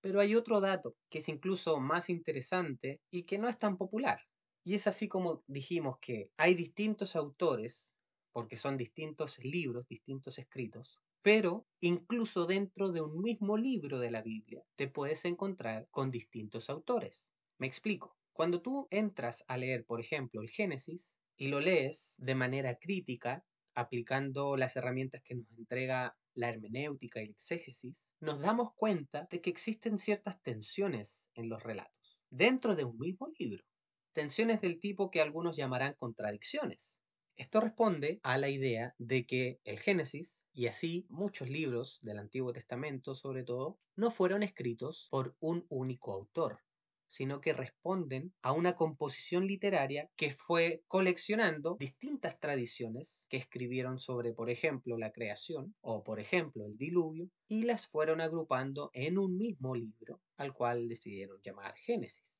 Pero 0.00 0.20
hay 0.20 0.36
otro 0.36 0.60
dato 0.60 0.94
que 1.10 1.18
es 1.18 1.28
incluso 1.28 1.80
más 1.80 2.10
interesante 2.10 3.00
y 3.10 3.24
que 3.24 3.38
no 3.38 3.48
es 3.48 3.58
tan 3.58 3.76
popular. 3.76 4.20
Y 4.62 4.76
es 4.76 4.86
así 4.86 5.08
como 5.08 5.42
dijimos 5.48 5.98
que 6.00 6.30
hay 6.36 6.54
distintos 6.54 7.16
autores, 7.16 7.90
porque 8.30 8.56
son 8.56 8.76
distintos 8.76 9.44
libros, 9.44 9.88
distintos 9.88 10.38
escritos, 10.38 11.00
pero 11.24 11.66
incluso 11.80 12.44
dentro 12.44 12.92
de 12.92 13.00
un 13.00 13.22
mismo 13.22 13.56
libro 13.56 13.98
de 13.98 14.10
la 14.10 14.20
Biblia 14.20 14.62
te 14.76 14.88
puedes 14.88 15.24
encontrar 15.24 15.88
con 15.90 16.10
distintos 16.10 16.68
autores. 16.68 17.30
Me 17.56 17.66
explico. 17.66 18.18
Cuando 18.34 18.60
tú 18.60 18.88
entras 18.90 19.42
a 19.48 19.56
leer, 19.56 19.86
por 19.86 20.02
ejemplo, 20.02 20.42
el 20.42 20.50
Génesis 20.50 21.14
y 21.38 21.48
lo 21.48 21.60
lees 21.60 22.14
de 22.18 22.34
manera 22.34 22.76
crítica, 22.78 23.42
aplicando 23.74 24.58
las 24.58 24.76
herramientas 24.76 25.22
que 25.22 25.34
nos 25.34 25.50
entrega 25.56 26.14
la 26.34 26.50
hermenéutica 26.50 27.22
y 27.22 27.28
la 27.28 27.32
exégesis, 27.32 28.04
nos 28.20 28.40
damos 28.40 28.74
cuenta 28.74 29.26
de 29.30 29.40
que 29.40 29.48
existen 29.48 29.96
ciertas 29.96 30.42
tensiones 30.42 31.30
en 31.32 31.48
los 31.48 31.62
relatos, 31.62 32.18
dentro 32.28 32.76
de 32.76 32.84
un 32.84 32.98
mismo 32.98 33.28
libro. 33.38 33.64
Tensiones 34.12 34.60
del 34.60 34.78
tipo 34.78 35.10
que 35.10 35.22
algunos 35.22 35.56
llamarán 35.56 35.94
contradicciones. 35.94 37.00
Esto 37.36 37.62
responde 37.62 38.20
a 38.22 38.36
la 38.36 38.50
idea 38.50 38.94
de 38.98 39.24
que 39.24 39.58
el 39.64 39.78
Génesis, 39.78 40.43
y 40.54 40.68
así 40.68 41.04
muchos 41.10 41.50
libros 41.50 41.98
del 42.02 42.18
Antiguo 42.18 42.52
Testamento 42.52 43.14
sobre 43.14 43.44
todo, 43.44 43.78
no 43.96 44.10
fueron 44.10 44.42
escritos 44.42 45.08
por 45.10 45.36
un 45.40 45.66
único 45.68 46.12
autor, 46.12 46.60
sino 47.08 47.40
que 47.40 47.52
responden 47.52 48.32
a 48.42 48.52
una 48.52 48.76
composición 48.76 49.46
literaria 49.46 50.10
que 50.16 50.30
fue 50.30 50.82
coleccionando 50.88 51.76
distintas 51.78 52.40
tradiciones 52.40 53.26
que 53.28 53.36
escribieron 53.36 53.98
sobre, 53.98 54.32
por 54.32 54.50
ejemplo, 54.50 54.96
la 54.96 55.12
creación 55.12 55.74
o, 55.80 56.02
por 56.02 56.18
ejemplo, 56.18 56.66
el 56.66 56.76
diluvio, 56.76 57.28
y 57.48 57.64
las 57.64 57.86
fueron 57.86 58.20
agrupando 58.20 58.90
en 58.94 59.18
un 59.18 59.36
mismo 59.36 59.74
libro, 59.74 60.20
al 60.36 60.52
cual 60.52 60.88
decidieron 60.88 61.40
llamar 61.42 61.74
Génesis. 61.76 62.32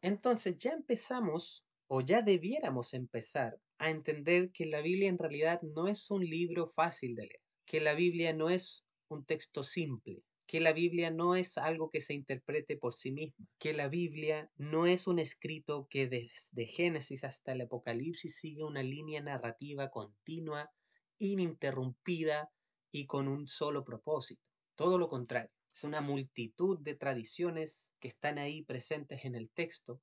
Entonces 0.00 0.56
ya 0.58 0.72
empezamos, 0.72 1.64
o 1.88 2.00
ya 2.00 2.22
debiéramos 2.22 2.94
empezar, 2.94 3.58
a 3.78 3.90
entender 3.90 4.50
que 4.50 4.66
la 4.66 4.80
Biblia 4.80 5.08
en 5.08 5.18
realidad 5.18 5.60
no 5.62 5.88
es 5.88 6.10
un 6.10 6.24
libro 6.24 6.66
fácil 6.66 7.14
de 7.14 7.22
leer, 7.22 7.40
que 7.64 7.80
la 7.80 7.94
Biblia 7.94 8.32
no 8.32 8.50
es 8.50 8.84
un 9.08 9.24
texto 9.24 9.62
simple, 9.62 10.22
que 10.46 10.60
la 10.60 10.72
Biblia 10.72 11.10
no 11.10 11.34
es 11.34 11.58
algo 11.58 11.90
que 11.90 12.00
se 12.00 12.14
interprete 12.14 12.76
por 12.76 12.94
sí 12.94 13.12
misma, 13.12 13.46
que 13.58 13.74
la 13.74 13.88
Biblia 13.88 14.50
no 14.56 14.86
es 14.86 15.06
un 15.06 15.18
escrito 15.18 15.86
que 15.90 16.08
desde 16.08 16.66
Génesis 16.66 17.24
hasta 17.24 17.52
el 17.52 17.60
Apocalipsis 17.62 18.36
sigue 18.36 18.64
una 18.64 18.82
línea 18.82 19.22
narrativa 19.22 19.90
continua, 19.90 20.70
ininterrumpida 21.18 22.50
y 22.90 23.06
con 23.06 23.28
un 23.28 23.46
solo 23.46 23.84
propósito. 23.84 24.42
Todo 24.74 24.98
lo 24.98 25.08
contrario, 25.08 25.50
es 25.74 25.84
una 25.84 26.00
multitud 26.00 26.78
de 26.80 26.94
tradiciones 26.94 27.92
que 28.00 28.08
están 28.08 28.38
ahí 28.38 28.62
presentes 28.62 29.24
en 29.24 29.34
el 29.34 29.50
texto, 29.50 30.00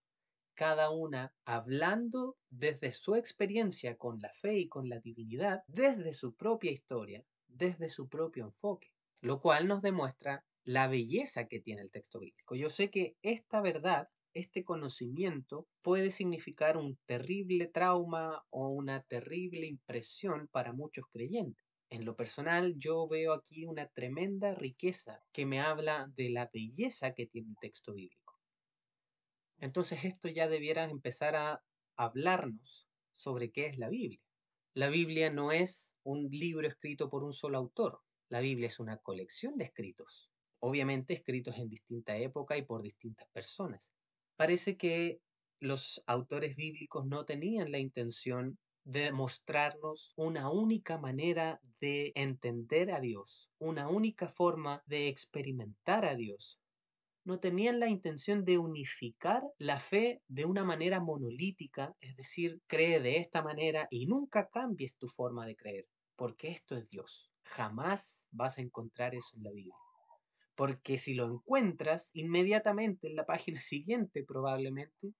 cada 0.55 0.89
una 0.89 1.33
hablando 1.45 2.37
desde 2.49 2.91
su 2.91 3.15
experiencia 3.15 3.95
con 3.97 4.19
la 4.19 4.33
fe 4.33 4.57
y 4.57 4.67
con 4.67 4.89
la 4.89 4.99
divinidad, 4.99 5.63
desde 5.67 6.13
su 6.13 6.35
propia 6.35 6.71
historia, 6.71 7.23
desde 7.47 7.89
su 7.89 8.09
propio 8.09 8.45
enfoque 8.45 8.95
lo 9.25 9.41
cual 9.41 9.67
nos 9.67 9.81
demuestra 9.81 10.45
la 10.65 10.87
belleza 10.87 11.47
que 11.47 11.59
tiene 11.59 11.81
el 11.81 11.89
texto 11.89 12.19
bíblico. 12.19 12.55
Yo 12.55 12.69
sé 12.69 12.91
que 12.91 13.17
esta 13.23 13.59
verdad, 13.59 14.07
este 14.33 14.63
conocimiento 14.63 15.67
puede 15.81 16.11
significar 16.11 16.77
un 16.77 16.99
terrible 17.07 17.65
trauma 17.65 18.45
o 18.51 18.69
una 18.69 19.01
terrible 19.01 19.65
impresión 19.65 20.47
para 20.51 20.73
muchos 20.73 21.05
creyentes. 21.11 21.65
En 21.89 22.05
lo 22.05 22.15
personal, 22.15 22.75
yo 22.77 23.07
veo 23.07 23.33
aquí 23.33 23.65
una 23.65 23.87
tremenda 23.87 24.53
riqueza 24.53 25.23
que 25.31 25.47
me 25.47 25.59
habla 25.59 26.11
de 26.15 26.29
la 26.29 26.51
belleza 26.53 27.15
que 27.15 27.25
tiene 27.25 27.49
el 27.49 27.57
texto 27.59 27.93
bíblico. 27.93 28.24
Entonces 29.59 30.05
esto 30.05 30.27
ya 30.27 30.47
debiera 30.47 30.83
empezar 30.85 31.35
a 31.35 31.63
hablarnos 31.95 32.87
sobre 33.11 33.51
qué 33.51 33.67
es 33.67 33.77
la 33.77 33.89
Biblia. 33.89 34.21
La 34.73 34.89
Biblia 34.89 35.29
no 35.29 35.51
es 35.51 35.95
un 36.03 36.29
libro 36.29 36.67
escrito 36.67 37.09
por 37.09 37.23
un 37.23 37.33
solo 37.33 37.57
autor. 37.57 38.01
La 38.29 38.41
Biblia 38.41 38.67
es 38.67 38.79
una 38.79 38.97
colección 38.97 39.57
de 39.57 39.65
escritos, 39.65 40.29
obviamente 40.59 41.13
escritos 41.13 41.57
en 41.57 41.69
distinta 41.69 42.17
época 42.17 42.57
y 42.57 42.63
por 42.63 42.81
distintas 42.81 43.27
personas. 43.29 43.93
Parece 44.35 44.75
que 44.75 45.21
los 45.59 46.03
autores 46.07 46.55
bíblicos 46.55 47.05
no 47.05 47.23
tenían 47.23 47.71
la 47.71 47.79
intención 47.79 48.57
de 48.83 49.11
mostrarnos 49.11 50.13
una 50.15 50.49
única 50.49 50.97
manera 50.97 51.59
de 51.79 52.11
entender 52.15 52.91
a 52.91 52.99
Dios, 52.99 53.49
una 53.57 53.87
única 53.87 54.27
forma 54.27 54.83
de 54.85 55.07
experimentar 55.07 56.05
a 56.05 56.15
Dios. 56.15 56.59
No 57.25 57.39
tenían 57.39 57.79
la 57.79 57.89
intención 57.89 58.45
de 58.45 58.59
unificar 58.59 59.41
la 59.57 59.79
fe 59.79 60.21
de 60.27 60.45
una 60.45 60.63
manera 60.63 60.99
monolítica, 60.99 61.95
es 61.99 62.15
decir, 62.15 62.61
cree 62.67 62.99
de 62.99 63.17
esta 63.17 63.41
manera 63.41 63.87
y 63.89 64.05
nunca 64.05 64.47
cambies 64.47 64.95
tu 64.95 65.07
forma 65.07 65.47
de 65.47 65.55
creer, 65.55 65.87
porque 66.15 66.49
esto 66.49 66.77
es 66.77 66.87
Dios. 66.87 67.31
Jamás 67.43 68.27
vas 68.29 68.59
a 68.59 68.61
encontrar 68.61 69.15
eso 69.15 69.35
en 69.37 69.43
la 69.43 69.51
Biblia. 69.51 69.73
Porque 70.53 70.99
si 70.99 71.15
lo 71.15 71.25
encuentras, 71.25 72.11
inmediatamente 72.13 73.07
en 73.07 73.15
la 73.15 73.25
página 73.25 73.59
siguiente 73.59 74.23
probablemente 74.23 75.15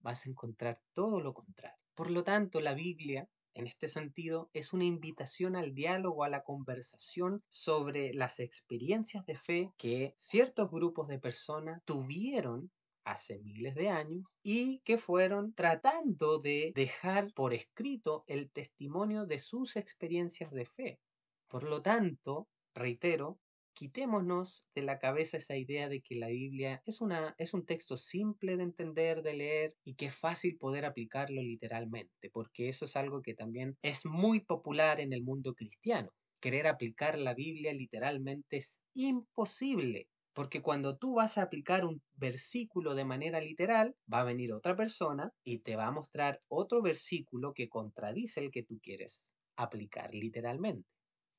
vas 0.00 0.26
a 0.26 0.30
encontrar 0.30 0.80
todo 0.92 1.20
lo 1.20 1.34
contrario. 1.34 1.78
Por 1.94 2.10
lo 2.10 2.24
tanto, 2.24 2.60
la 2.60 2.74
Biblia, 2.74 3.28
en 3.54 3.66
este 3.66 3.88
sentido, 3.88 4.50
es 4.52 4.72
una 4.72 4.84
invitación 4.84 5.56
al 5.56 5.74
diálogo, 5.74 6.24
a 6.24 6.28
la 6.28 6.42
conversación 6.42 7.42
sobre 7.48 8.12
las 8.12 8.40
experiencias 8.40 9.24
de 9.26 9.36
fe 9.36 9.72
que 9.76 10.14
ciertos 10.16 10.70
grupos 10.70 11.08
de 11.08 11.18
personas 11.18 11.80
tuvieron 11.84 12.70
hace 13.04 13.38
miles 13.38 13.74
de 13.74 13.90
años 13.90 14.24
y 14.42 14.80
que 14.80 14.98
fueron 14.98 15.54
tratando 15.54 16.38
de 16.38 16.72
dejar 16.74 17.32
por 17.34 17.52
escrito 17.54 18.24
el 18.26 18.50
testimonio 18.50 19.26
de 19.26 19.38
sus 19.38 19.76
experiencias 19.76 20.50
de 20.50 20.66
fe. 20.66 21.00
Por 21.48 21.64
lo 21.64 21.82
tanto, 21.82 22.48
reitero, 22.74 23.38
quitémonos 23.74 24.68
de 24.74 24.82
la 24.82 24.98
cabeza 24.98 25.36
esa 25.36 25.56
idea 25.56 25.88
de 25.88 26.00
que 26.00 26.16
la 26.16 26.28
Biblia 26.28 26.82
es, 26.86 27.00
una, 27.00 27.34
es 27.38 27.54
un 27.54 27.66
texto 27.66 27.96
simple 27.96 28.56
de 28.56 28.62
entender, 28.64 29.22
de 29.22 29.34
leer 29.34 29.74
y 29.84 29.94
que 29.94 30.06
es 30.06 30.14
fácil 30.14 30.56
poder 30.58 30.84
aplicarlo 30.84 31.42
literalmente, 31.42 32.30
porque 32.32 32.68
eso 32.68 32.84
es 32.86 32.96
algo 32.96 33.22
que 33.22 33.34
también 33.34 33.76
es 33.82 34.06
muy 34.06 34.40
popular 34.40 35.00
en 35.00 35.12
el 35.12 35.22
mundo 35.22 35.54
cristiano. 35.54 36.10
querer 36.40 36.66
aplicar 36.66 37.18
la 37.18 37.34
Biblia 37.34 37.72
literalmente 37.72 38.58
es 38.58 38.80
imposible. 38.94 40.08
Porque 40.34 40.62
cuando 40.62 40.96
tú 40.98 41.14
vas 41.14 41.38
a 41.38 41.42
aplicar 41.42 41.84
un 41.84 42.02
versículo 42.14 42.94
de 42.94 43.04
manera 43.04 43.40
literal, 43.40 43.94
va 44.12 44.20
a 44.20 44.24
venir 44.24 44.52
otra 44.52 44.76
persona 44.76 45.30
y 45.44 45.60
te 45.60 45.76
va 45.76 45.86
a 45.86 45.92
mostrar 45.92 46.40
otro 46.48 46.82
versículo 46.82 47.54
que 47.54 47.68
contradice 47.68 48.40
el 48.40 48.50
que 48.50 48.64
tú 48.64 48.78
quieres 48.82 49.28
aplicar 49.56 50.12
literalmente. 50.12 50.88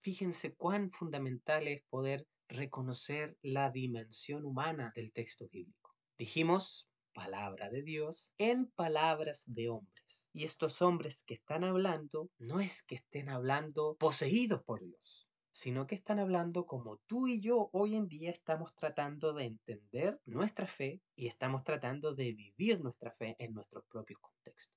Fíjense 0.06 0.54
cuán 0.54 0.92
fundamental 0.92 1.68
es 1.68 1.82
poder 1.90 2.28
reconocer 2.48 3.40
la 3.42 3.72
dimensión 3.72 4.46
humana 4.46 4.94
del 4.96 5.12
texto 5.12 5.50
bíblico. 5.50 5.96
Dijimos, 6.16 6.88
palabra 7.12 7.72
de 7.72 7.82
Dios 7.82 8.32
en 8.38 8.68
palabras 8.68 9.42
de 9.48 9.70
hombres. 9.70 10.30
Y 10.32 10.44
estos 10.44 10.84
hombres 10.84 11.24
que 11.24 11.34
están 11.34 11.64
hablando 11.64 12.30
no 12.38 12.60
es 12.60 12.84
que 12.84 12.94
estén 12.94 13.30
hablando 13.30 13.96
poseídos 13.98 14.62
por 14.64 14.80
Dios 14.84 15.28
sino 15.52 15.88
que 15.88 15.96
están 15.96 16.20
hablando 16.20 16.66
como 16.66 16.98
tú 17.08 17.28
y 17.28 17.40
yo 17.40 17.70
hoy 17.72 17.96
en 17.96 18.10
día 18.10 18.30
estamos 18.30 18.76
tratando 18.76 19.32
de 19.32 19.46
entender 19.46 20.20
nuestra 20.26 20.68
fe 20.68 21.02
y 21.16 21.28
estamos 21.28 21.64
tratando 21.64 22.14
de 22.14 22.34
vivir 22.34 22.82
nuestra 22.82 23.10
fe 23.10 23.38
en 23.40 23.54
nuestros 23.54 23.86
propios 23.86 24.20
contextos. 24.20 24.75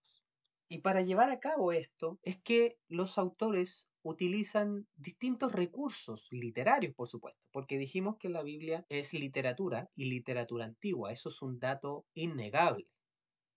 Y 0.70 0.78
para 0.78 1.00
llevar 1.00 1.30
a 1.30 1.40
cabo 1.40 1.72
esto 1.72 2.18
es 2.22 2.36
que 2.42 2.78
los 2.88 3.16
autores 3.16 3.88
utilizan 4.02 4.86
distintos 4.96 5.52
recursos 5.52 6.28
literarios, 6.30 6.94
por 6.94 7.08
supuesto, 7.08 7.42
porque 7.52 7.78
dijimos 7.78 8.16
que 8.18 8.28
la 8.28 8.42
Biblia 8.42 8.84
es 8.90 9.14
literatura 9.14 9.90
y 9.94 10.04
literatura 10.04 10.66
antigua, 10.66 11.10
eso 11.10 11.30
es 11.30 11.40
un 11.40 11.58
dato 11.58 12.06
innegable. 12.14 12.90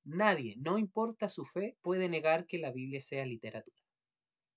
Nadie, 0.03 0.55
no 0.57 0.77
importa 0.77 1.27
su 1.27 1.45
fe, 1.45 1.77
puede 1.81 2.07
negar 2.07 2.47
que 2.47 2.57
la 2.57 2.71
Biblia 2.71 3.01
sea 3.01 3.25
literatura. 3.25 3.77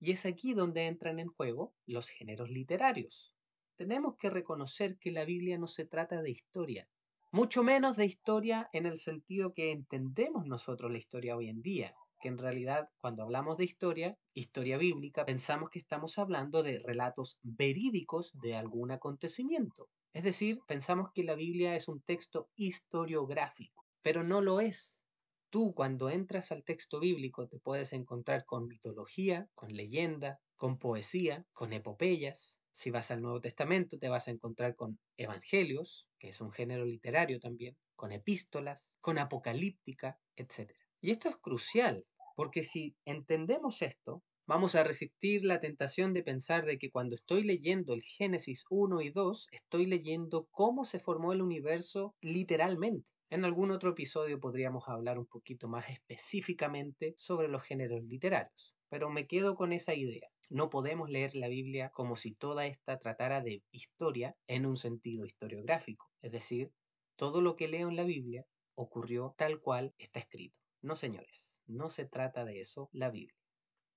Y 0.00 0.12
es 0.12 0.24
aquí 0.24 0.54
donde 0.54 0.86
entran 0.86 1.18
en 1.18 1.28
juego 1.28 1.74
los 1.86 2.08
géneros 2.08 2.50
literarios. 2.50 3.34
Tenemos 3.76 4.16
que 4.16 4.30
reconocer 4.30 4.96
que 4.98 5.10
la 5.10 5.24
Biblia 5.24 5.58
no 5.58 5.66
se 5.66 5.84
trata 5.84 6.22
de 6.22 6.30
historia, 6.30 6.88
mucho 7.32 7.64
menos 7.64 7.96
de 7.96 8.06
historia 8.06 8.68
en 8.72 8.86
el 8.86 9.00
sentido 9.00 9.54
que 9.54 9.72
entendemos 9.72 10.46
nosotros 10.46 10.92
la 10.92 10.98
historia 10.98 11.36
hoy 11.36 11.48
en 11.48 11.62
día, 11.62 11.94
que 12.24 12.28
en 12.28 12.38
realidad 12.38 12.88
cuando 12.96 13.22
hablamos 13.22 13.58
de 13.58 13.66
historia, 13.66 14.16
historia 14.32 14.78
bíblica, 14.78 15.26
pensamos 15.26 15.68
que 15.68 15.78
estamos 15.78 16.16
hablando 16.16 16.62
de 16.62 16.78
relatos 16.78 17.36
verídicos 17.42 18.32
de 18.40 18.56
algún 18.56 18.92
acontecimiento. 18.92 19.90
Es 20.14 20.24
decir, 20.24 20.60
pensamos 20.66 21.10
que 21.12 21.22
la 21.22 21.34
Biblia 21.34 21.76
es 21.76 21.86
un 21.86 22.00
texto 22.00 22.48
historiográfico, 22.56 23.84
pero 24.00 24.24
no 24.24 24.40
lo 24.40 24.60
es 24.60 25.02
tú 25.50 25.74
cuando 25.74 26.08
entras 26.08 26.50
al 26.50 26.64
texto 26.64 26.98
bíblico 26.98 27.46
te 27.46 27.58
puedes 27.58 27.92
encontrar 27.92 28.46
con 28.46 28.68
mitología, 28.68 29.46
con 29.54 29.76
leyenda, 29.76 30.40
con 30.56 30.78
poesía, 30.78 31.44
con 31.52 31.74
epopeyas. 31.74 32.58
Si 32.72 32.90
vas 32.90 33.10
al 33.10 33.20
Nuevo 33.20 33.42
Testamento 33.42 33.98
te 33.98 34.08
vas 34.08 34.28
a 34.28 34.30
encontrar 34.30 34.76
con 34.76 34.98
evangelios, 35.18 36.08
que 36.18 36.30
es 36.30 36.40
un 36.40 36.52
género 36.52 36.86
literario 36.86 37.38
también, 37.38 37.76
con 37.96 38.12
epístolas, 38.12 38.86
con 39.02 39.18
apocalíptica, 39.18 40.18
etc. 40.36 40.72
Y 41.04 41.10
esto 41.10 41.28
es 41.28 41.36
crucial, 41.36 42.06
porque 42.34 42.62
si 42.62 42.96
entendemos 43.04 43.82
esto, 43.82 44.22
vamos 44.46 44.74
a 44.74 44.84
resistir 44.84 45.44
la 45.44 45.60
tentación 45.60 46.12
de 46.12 46.22
pensar 46.22 46.66
de 46.66 46.78
que 46.78 46.90
cuando 46.90 47.14
estoy 47.14 47.44
leyendo 47.44 47.94
el 47.94 48.02
Génesis 48.02 48.64
1 48.70 49.00
y 49.00 49.10
2, 49.10 49.46
estoy 49.52 49.86
leyendo 49.86 50.48
cómo 50.50 50.84
se 50.84 50.98
formó 50.98 51.32
el 51.32 51.42
universo 51.42 52.14
literalmente. 52.20 53.08
En 53.30 53.44
algún 53.44 53.70
otro 53.70 53.90
episodio 53.90 54.38
podríamos 54.38 54.88
hablar 54.88 55.18
un 55.18 55.26
poquito 55.26 55.66
más 55.66 55.88
específicamente 55.88 57.14
sobre 57.16 57.48
los 57.48 57.62
géneros 57.62 58.04
literarios, 58.04 58.74
pero 58.88 59.10
me 59.10 59.26
quedo 59.26 59.54
con 59.54 59.72
esa 59.72 59.94
idea. 59.94 60.28
No 60.50 60.68
podemos 60.70 61.10
leer 61.10 61.34
la 61.34 61.48
Biblia 61.48 61.90
como 61.90 62.16
si 62.16 62.34
toda 62.34 62.66
esta 62.66 62.98
tratara 62.98 63.40
de 63.40 63.62
historia 63.72 64.36
en 64.46 64.66
un 64.66 64.76
sentido 64.76 65.24
historiográfico, 65.24 66.10
es 66.22 66.32
decir, 66.32 66.70
todo 67.16 67.40
lo 67.40 67.56
que 67.56 67.66
leo 67.66 67.88
en 67.88 67.96
la 67.96 68.04
Biblia 68.04 68.46
ocurrió 68.74 69.34
tal 69.38 69.60
cual 69.60 69.94
está 69.98 70.20
escrito. 70.20 70.56
No, 70.82 70.94
señores, 70.96 71.53
no 71.66 71.88
se 71.88 72.06
trata 72.06 72.44
de 72.44 72.60
eso 72.60 72.88
la 72.92 73.10
Biblia. 73.10 73.38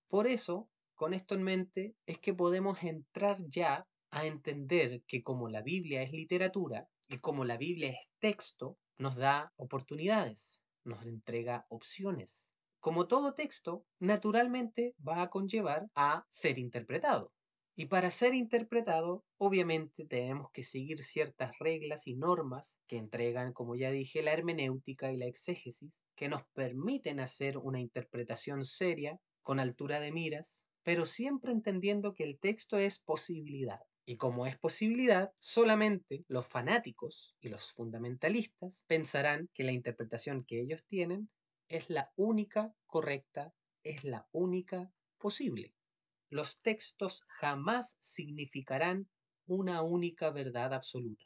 Por 0.07 0.27
eso, 0.27 0.69
con 0.95 1.13
esto 1.13 1.35
en 1.35 1.43
mente, 1.43 1.95
es 2.05 2.19
que 2.19 2.33
podemos 2.33 2.83
entrar 2.83 3.37
ya 3.49 3.87
a 4.09 4.25
entender 4.25 5.03
que 5.05 5.21
como 5.21 5.49
la 5.49 5.61
Biblia 5.61 6.01
es 6.01 6.11
literatura 6.11 6.87
y 7.07 7.19
como 7.19 7.45
la 7.45 7.57
Biblia 7.57 7.91
es 7.91 8.07
texto, 8.19 8.77
nos 8.97 9.15
da 9.15 9.53
oportunidades, 9.57 10.63
nos 10.83 11.05
entrega 11.05 11.65
opciones. 11.69 12.49
Como 12.79 13.07
todo 13.07 13.33
texto, 13.33 13.85
naturalmente 13.99 14.95
va 15.05 15.21
a 15.21 15.29
conllevar 15.29 15.87
a 15.95 16.25
ser 16.29 16.57
interpretado. 16.57 17.33
Y 17.79 17.85
para 17.85 18.09
ser 18.09 18.33
interpretado, 18.33 19.23
obviamente 19.37 20.03
tenemos 20.07 20.49
que 20.51 20.63
seguir 20.63 21.03
ciertas 21.03 21.59
reglas 21.59 22.07
y 22.07 22.15
normas 22.15 22.79
que 22.87 22.97
entregan, 22.97 23.53
como 23.53 23.75
ya 23.75 23.91
dije, 23.91 24.23
la 24.23 24.33
hermenéutica 24.33 25.11
y 25.11 25.17
la 25.17 25.27
exégesis, 25.27 26.07
que 26.15 26.27
nos 26.27 26.41
permiten 26.55 27.19
hacer 27.19 27.59
una 27.59 27.79
interpretación 27.79 28.65
seria, 28.65 29.19
con 29.43 29.59
altura 29.59 29.99
de 29.99 30.11
miras, 30.11 30.63
pero 30.81 31.05
siempre 31.05 31.51
entendiendo 31.51 32.15
que 32.15 32.23
el 32.23 32.39
texto 32.39 32.79
es 32.79 32.97
posibilidad. 32.99 33.81
Y 34.07 34.17
como 34.17 34.47
es 34.47 34.57
posibilidad, 34.57 35.31
solamente 35.37 36.25
los 36.27 36.47
fanáticos 36.47 37.35
y 37.39 37.49
los 37.49 37.71
fundamentalistas 37.73 38.85
pensarán 38.87 39.51
que 39.53 39.63
la 39.63 39.71
interpretación 39.71 40.45
que 40.45 40.61
ellos 40.61 40.83
tienen 40.87 41.29
es 41.69 41.91
la 41.91 42.11
única 42.15 42.73
correcta, 42.87 43.53
es 43.83 44.03
la 44.03 44.27
única 44.31 44.91
posible. 45.19 45.76
Los 46.29 46.57
textos 46.57 47.21
jamás 47.27 47.95
significarán 47.99 49.09
una 49.45 49.81
única 49.81 50.29
verdad 50.29 50.73
absoluta. 50.73 51.23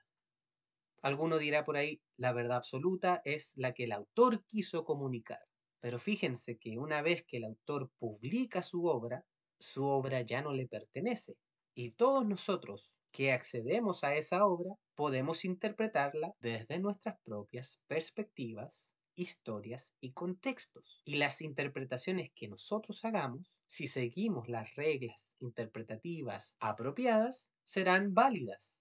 Alguno 1.01 1.39
dirá 1.39 1.65
por 1.65 1.77
ahí, 1.77 2.01
la 2.17 2.33
verdad 2.33 2.57
absoluta 2.57 3.21
es 3.25 3.51
la 3.55 3.73
que 3.73 3.85
el 3.85 3.93
autor 3.93 4.45
quiso 4.45 4.85
comunicar. 4.85 5.39
Pero 5.79 5.97
fíjense 5.97 6.59
que 6.59 6.77
una 6.77 7.01
vez 7.01 7.25
que 7.25 7.37
el 7.37 7.45
autor 7.45 7.89
publica 7.97 8.61
su 8.61 8.85
obra, 8.85 9.25
su 9.59 9.85
obra 9.85 10.21
ya 10.21 10.43
no 10.43 10.51
le 10.51 10.67
pertenece, 10.67 11.33
y 11.73 11.91
todos 11.91 12.23
nosotros 12.27 12.97
que 13.11 13.31
accedemos 13.31 14.03
a 14.03 14.13
esa 14.13 14.45
obra 14.45 14.75
podemos 14.93 15.43
interpretarla 15.45 16.35
desde 16.39 16.77
nuestras 16.77 17.17
propias 17.23 17.81
perspectivas, 17.87 18.90
historias 19.15 19.93
y 19.99 20.11
contextos. 20.11 21.01
Y 21.05 21.15
las 21.15 21.41
interpretaciones 21.41 22.31
que 22.35 22.47
nosotros 22.47 23.03
hagamos, 23.05 23.61
si 23.67 23.87
seguimos 23.87 24.49
las 24.49 24.75
reglas 24.75 25.35
interpretativas 25.39 26.55
apropiadas, 26.59 27.49
serán 27.63 28.13
válidas. 28.13 28.79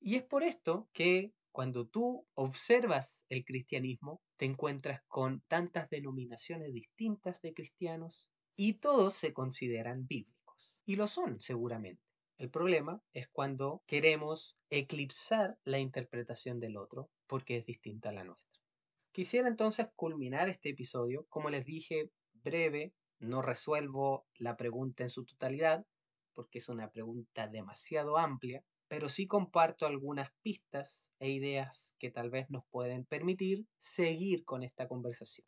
Y 0.00 0.16
es 0.16 0.24
por 0.24 0.42
esto 0.42 0.88
que 0.92 1.32
cuando 1.52 1.86
tú 1.86 2.26
observas 2.34 3.26
el 3.28 3.44
cristianismo, 3.44 4.22
te 4.38 4.46
encuentras 4.46 5.02
con 5.06 5.42
tantas 5.48 5.90
denominaciones 5.90 6.72
distintas 6.72 7.42
de 7.42 7.52
cristianos 7.52 8.28
y 8.56 8.74
todos 8.74 9.14
se 9.14 9.32
consideran 9.32 10.06
bíblicos. 10.06 10.82
Y 10.86 10.96
lo 10.96 11.06
son, 11.08 11.40
seguramente. 11.40 12.02
El 12.38 12.50
problema 12.50 13.02
es 13.12 13.28
cuando 13.28 13.84
queremos 13.86 14.56
eclipsar 14.70 15.58
la 15.64 15.78
interpretación 15.78 16.58
del 16.58 16.76
otro 16.76 17.10
porque 17.26 17.58
es 17.58 17.66
distinta 17.66 18.08
a 18.08 18.12
la 18.12 18.24
nuestra. 18.24 18.51
Quisiera 19.12 19.46
entonces 19.46 19.88
culminar 19.94 20.48
este 20.48 20.70
episodio, 20.70 21.26
como 21.28 21.50
les 21.50 21.66
dije, 21.66 22.10
breve, 22.32 22.94
no 23.18 23.42
resuelvo 23.42 24.26
la 24.38 24.56
pregunta 24.56 25.02
en 25.02 25.10
su 25.10 25.26
totalidad, 25.26 25.84
porque 26.32 26.60
es 26.60 26.70
una 26.70 26.90
pregunta 26.90 27.46
demasiado 27.46 28.16
amplia, 28.16 28.64
pero 28.88 29.10
sí 29.10 29.26
comparto 29.26 29.84
algunas 29.84 30.30
pistas 30.40 31.10
e 31.18 31.30
ideas 31.30 31.94
que 31.98 32.10
tal 32.10 32.30
vez 32.30 32.48
nos 32.48 32.64
pueden 32.70 33.04
permitir 33.04 33.66
seguir 33.76 34.46
con 34.46 34.62
esta 34.62 34.88
conversación. 34.88 35.46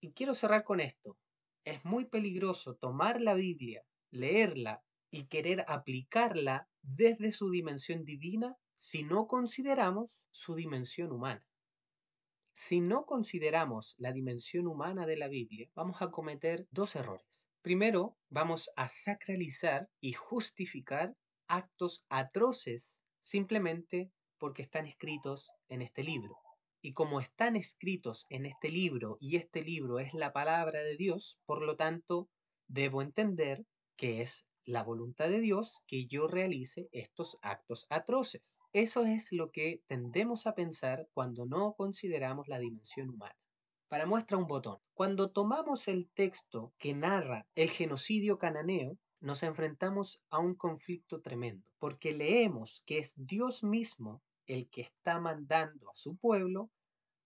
Y 0.00 0.12
quiero 0.12 0.32
cerrar 0.32 0.64
con 0.64 0.80
esto. 0.80 1.18
Es 1.64 1.84
muy 1.84 2.06
peligroso 2.06 2.76
tomar 2.76 3.20
la 3.20 3.34
Biblia, 3.34 3.84
leerla 4.12 4.82
y 5.10 5.26
querer 5.26 5.66
aplicarla 5.68 6.70
desde 6.80 7.32
su 7.32 7.50
dimensión 7.50 8.06
divina 8.06 8.56
si 8.76 9.02
no 9.02 9.26
consideramos 9.26 10.26
su 10.30 10.54
dimensión 10.54 11.12
humana. 11.12 11.46
Si 12.56 12.80
no 12.80 13.04
consideramos 13.04 13.94
la 13.98 14.12
dimensión 14.12 14.68
humana 14.68 15.06
de 15.06 15.16
la 15.16 15.28
Biblia, 15.28 15.68
vamos 15.74 16.00
a 16.00 16.10
cometer 16.10 16.68
dos 16.70 16.94
errores. 16.94 17.48
Primero, 17.62 18.16
vamos 18.28 18.70
a 18.76 18.88
sacralizar 18.88 19.88
y 20.00 20.12
justificar 20.12 21.16
actos 21.48 22.04
atroces 22.08 23.02
simplemente 23.20 24.12
porque 24.38 24.62
están 24.62 24.86
escritos 24.86 25.50
en 25.68 25.82
este 25.82 26.04
libro. 26.04 26.36
Y 26.80 26.92
como 26.92 27.20
están 27.20 27.56
escritos 27.56 28.24
en 28.28 28.46
este 28.46 28.70
libro 28.70 29.16
y 29.20 29.36
este 29.36 29.62
libro 29.62 29.98
es 29.98 30.14
la 30.14 30.32
palabra 30.32 30.80
de 30.80 30.96
Dios, 30.96 31.40
por 31.44 31.62
lo 31.62 31.76
tanto, 31.76 32.28
debo 32.68 33.02
entender 33.02 33.64
que 33.96 34.20
es 34.20 34.46
la 34.64 34.82
voluntad 34.82 35.28
de 35.28 35.40
Dios 35.40 35.82
que 35.86 36.06
yo 36.06 36.28
realice 36.28 36.88
estos 36.92 37.36
actos 37.42 37.86
atroces. 37.90 38.60
Eso 38.74 39.04
es 39.06 39.30
lo 39.30 39.52
que 39.52 39.84
tendemos 39.86 40.48
a 40.48 40.56
pensar 40.56 41.08
cuando 41.14 41.46
no 41.46 41.74
consideramos 41.74 42.48
la 42.48 42.58
dimensión 42.58 43.08
humana. 43.08 43.38
Para 43.86 44.04
muestra 44.04 44.36
un 44.36 44.48
botón, 44.48 44.78
cuando 44.94 45.30
tomamos 45.30 45.86
el 45.86 46.10
texto 46.12 46.74
que 46.76 46.92
narra 46.92 47.46
el 47.54 47.70
genocidio 47.70 48.36
cananeo, 48.36 48.98
nos 49.20 49.44
enfrentamos 49.44 50.20
a 50.28 50.40
un 50.40 50.56
conflicto 50.56 51.20
tremendo, 51.20 51.64
porque 51.78 52.12
leemos 52.12 52.82
que 52.84 52.98
es 52.98 53.12
Dios 53.16 53.62
mismo 53.62 54.24
el 54.46 54.68
que 54.68 54.80
está 54.80 55.20
mandando 55.20 55.88
a 55.88 55.94
su 55.94 56.16
pueblo 56.16 56.68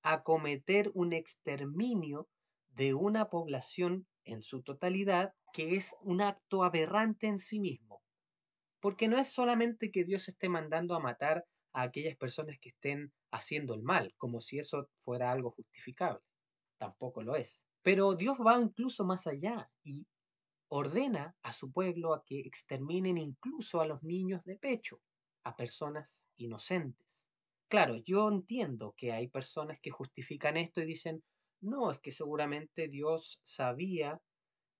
a 0.03 0.23
cometer 0.23 0.91
un 0.93 1.15
exterminio 1.15 2.29
de 2.75 2.93
una 2.93 3.31
población 3.31 4.07
en 4.25 4.43
su 4.43 4.61
totalidad, 4.63 5.33
que 5.55 5.77
es 5.77 5.97
un 6.03 6.21
acto 6.21 6.63
aberrante 6.63 7.27
en 7.27 7.39
sí 7.39 7.59
mismo. 7.59 8.03
Porque 8.81 9.09
no 9.09 9.19
es 9.19 9.29
solamente 9.29 9.91
que 9.91 10.05
Dios 10.05 10.29
esté 10.29 10.49
mandando 10.49 10.95
a 10.95 11.01
matar 11.01 11.45
a 11.73 11.83
aquellas 11.83 12.17
personas 12.17 12.59
que 12.61 12.71
estén 12.71 13.13
haciendo 13.31 13.75
el 13.75 13.83
mal, 13.83 14.15
como 14.17 14.41
si 14.41 14.59
eso 14.59 14.91
fuera 15.01 15.31
algo 15.31 15.51
justificable. 15.51 16.21
Tampoco 16.79 17.23
lo 17.23 17.37
es. 17.37 17.65
Pero 17.83 18.15
Dios 18.15 18.39
va 18.39 18.61
incluso 18.61 19.05
más 19.05 19.27
allá 19.27 19.71
y 19.83 20.07
ordena 20.69 21.37
a 21.43 21.53
su 21.53 21.73
pueblo 21.73 22.15
a 22.15 22.25
que 22.25 22.41
exterminen 22.41 23.19
incluso 23.19 23.81
a 23.81 23.87
los 23.87 24.03
niños 24.03 24.45
de 24.45 24.57
pecho, 24.57 25.01
a 25.45 25.57
personas 25.57 26.29
inocentes. 26.37 27.25
Claro, 27.69 27.97
yo 27.97 28.29
entiendo 28.29 28.95
que 28.97 29.13
hay 29.13 29.29
personas 29.29 29.79
que 29.81 29.91
justifican 29.91 30.57
esto 30.57 30.81
y 30.81 30.87
dicen, 30.87 31.23
no, 31.61 31.91
es 31.91 31.99
que 32.01 32.11
seguramente 32.11 32.89
Dios 32.89 33.41
sabía 33.43 34.21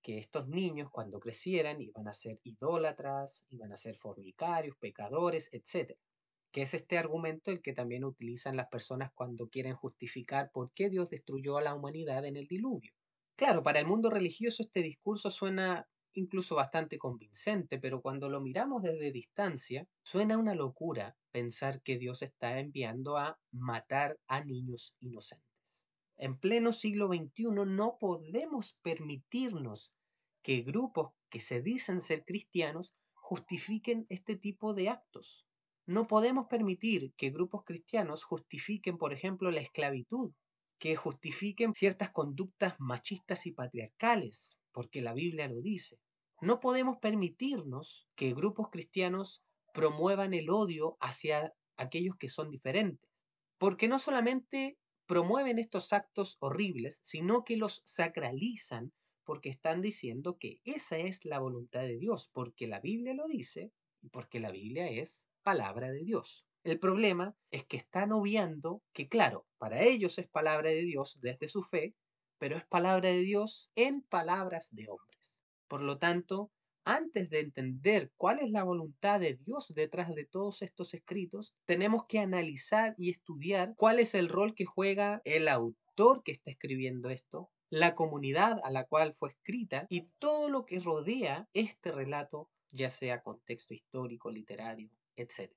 que 0.01 0.17
estos 0.17 0.47
niños 0.47 0.89
cuando 0.91 1.19
crecieran 1.19 1.81
iban 1.81 2.07
a 2.07 2.13
ser 2.13 2.39
idólatras, 2.43 3.45
iban 3.49 3.71
a 3.73 3.77
ser 3.77 3.95
fornicarios, 3.95 4.77
pecadores, 4.77 5.49
etc. 5.53 5.97
Que 6.51 6.63
es 6.63 6.73
este 6.73 6.97
argumento 6.97 7.51
el 7.51 7.61
que 7.61 7.73
también 7.73 8.03
utilizan 8.05 8.55
las 8.57 8.67
personas 8.67 9.11
cuando 9.13 9.49
quieren 9.49 9.75
justificar 9.75 10.51
por 10.51 10.71
qué 10.73 10.89
Dios 10.89 11.09
destruyó 11.09 11.57
a 11.57 11.61
la 11.61 11.75
humanidad 11.75 12.25
en 12.25 12.37
el 12.37 12.47
diluvio. 12.47 12.93
Claro, 13.35 13.63
para 13.63 13.79
el 13.79 13.87
mundo 13.87 14.09
religioso 14.09 14.63
este 14.63 14.81
discurso 14.81 15.31
suena 15.31 15.87
incluso 16.13 16.55
bastante 16.55 16.97
convincente, 16.97 17.79
pero 17.79 18.01
cuando 18.01 18.29
lo 18.29 18.41
miramos 18.41 18.83
desde 18.83 19.11
distancia, 19.11 19.87
suena 20.03 20.37
una 20.37 20.55
locura 20.55 21.17
pensar 21.31 21.81
que 21.81 21.97
Dios 21.97 22.21
está 22.21 22.59
enviando 22.59 23.17
a 23.17 23.39
matar 23.51 24.17
a 24.27 24.43
niños 24.43 24.95
inocentes. 24.99 25.48
En 26.21 26.37
pleno 26.37 26.73
siglo 26.73 27.07
XXI 27.07 27.65
no 27.65 27.97
podemos 27.97 28.77
permitirnos 28.81 29.93
que 30.43 30.63
grupos 30.63 31.13
que 31.29 31.39
se 31.39 31.61
dicen 31.61 32.01
ser 32.01 32.25
cristianos 32.25 32.93
justifiquen 33.13 34.05
este 34.09 34.35
tipo 34.35 34.73
de 34.73 34.89
actos. 34.89 35.45
No 35.85 36.07
podemos 36.07 36.47
permitir 36.47 37.13
que 37.15 37.29
grupos 37.29 37.63
cristianos 37.63 38.25
justifiquen, 38.25 38.97
por 38.97 39.13
ejemplo, 39.13 39.49
la 39.49 39.61
esclavitud, 39.61 40.33
que 40.77 40.97
justifiquen 40.97 41.73
ciertas 41.73 42.09
conductas 42.09 42.75
machistas 42.79 43.45
y 43.45 43.53
patriarcales, 43.53 44.59
porque 44.73 45.01
la 45.01 45.13
Biblia 45.13 45.47
lo 45.47 45.61
dice. 45.61 46.01
No 46.41 46.59
podemos 46.59 46.97
permitirnos 46.97 48.09
que 48.15 48.33
grupos 48.33 48.69
cristianos 48.69 49.41
promuevan 49.73 50.33
el 50.33 50.49
odio 50.49 50.97
hacia 50.99 51.53
aquellos 51.77 52.17
que 52.17 52.27
son 52.27 52.49
diferentes, 52.49 53.09
porque 53.57 53.87
no 53.87 53.99
solamente 53.99 54.77
promueven 55.09 55.57
estos 55.57 55.91
actos 55.91 56.37
horribles, 56.39 56.99
sino 57.01 57.43
que 57.43 57.57
los 57.57 57.81
sacralizan 57.83 58.93
porque 59.23 59.49
están 59.49 59.81
diciendo 59.81 60.37
que 60.37 60.61
esa 60.65 60.99
es 60.99 61.25
la 61.25 61.39
voluntad 61.39 61.81
de 61.81 61.97
Dios, 61.97 62.29
porque 62.31 62.67
la 62.67 62.79
Biblia 62.79 63.15
lo 63.15 63.25
dice 63.27 63.71
y 64.03 64.09
porque 64.09 64.39
la 64.39 64.51
Biblia 64.51 64.87
es 64.87 65.27
palabra 65.41 65.89
de 65.89 66.03
Dios. 66.03 66.45
El 66.63 66.79
problema 66.79 67.35
es 67.49 67.65
que 67.65 67.77
están 67.77 68.11
obviando 68.11 68.83
que, 68.93 69.09
claro, 69.09 69.47
para 69.57 69.81
ellos 69.81 70.19
es 70.19 70.27
palabra 70.27 70.69
de 70.69 70.83
Dios 70.83 71.17
desde 71.21 71.47
su 71.47 71.63
fe, 71.63 71.95
pero 72.37 72.55
es 72.55 72.65
palabra 72.67 73.09
de 73.09 73.21
Dios 73.21 73.71
en 73.73 74.03
palabras 74.03 74.67
de 74.69 74.89
hombres. 74.89 75.43
Por 75.67 75.81
lo 75.81 75.97
tanto, 75.97 76.51
antes 76.89 77.29
de 77.29 77.39
entender 77.39 78.11
cuál 78.17 78.39
es 78.39 78.49
la 78.49 78.63
voluntad 78.63 79.19
de 79.19 79.35
Dios 79.35 79.71
detrás 79.75 80.15
de 80.15 80.25
todos 80.25 80.63
estos 80.63 80.95
escritos, 80.95 81.53
tenemos 81.65 82.05
que 82.07 82.17
analizar 82.17 82.95
y 82.97 83.11
estudiar 83.11 83.75
cuál 83.75 83.99
es 83.99 84.15
el 84.15 84.27
rol 84.27 84.55
que 84.55 84.65
juega 84.65 85.21
el 85.23 85.47
autor 85.47 86.23
que 86.23 86.31
está 86.31 86.49
escribiendo 86.49 87.09
esto, 87.11 87.51
la 87.69 87.93
comunidad 87.93 88.59
a 88.63 88.71
la 88.71 88.85
cual 88.85 89.13
fue 89.13 89.29
escrita 89.29 89.85
y 89.87 90.09
todo 90.17 90.49
lo 90.49 90.65
que 90.65 90.79
rodea 90.79 91.47
este 91.53 91.91
relato, 91.91 92.49
ya 92.71 92.89
sea 92.89 93.21
contexto 93.21 93.75
histórico, 93.75 94.31
literario, 94.31 94.89
etc. 95.15 95.53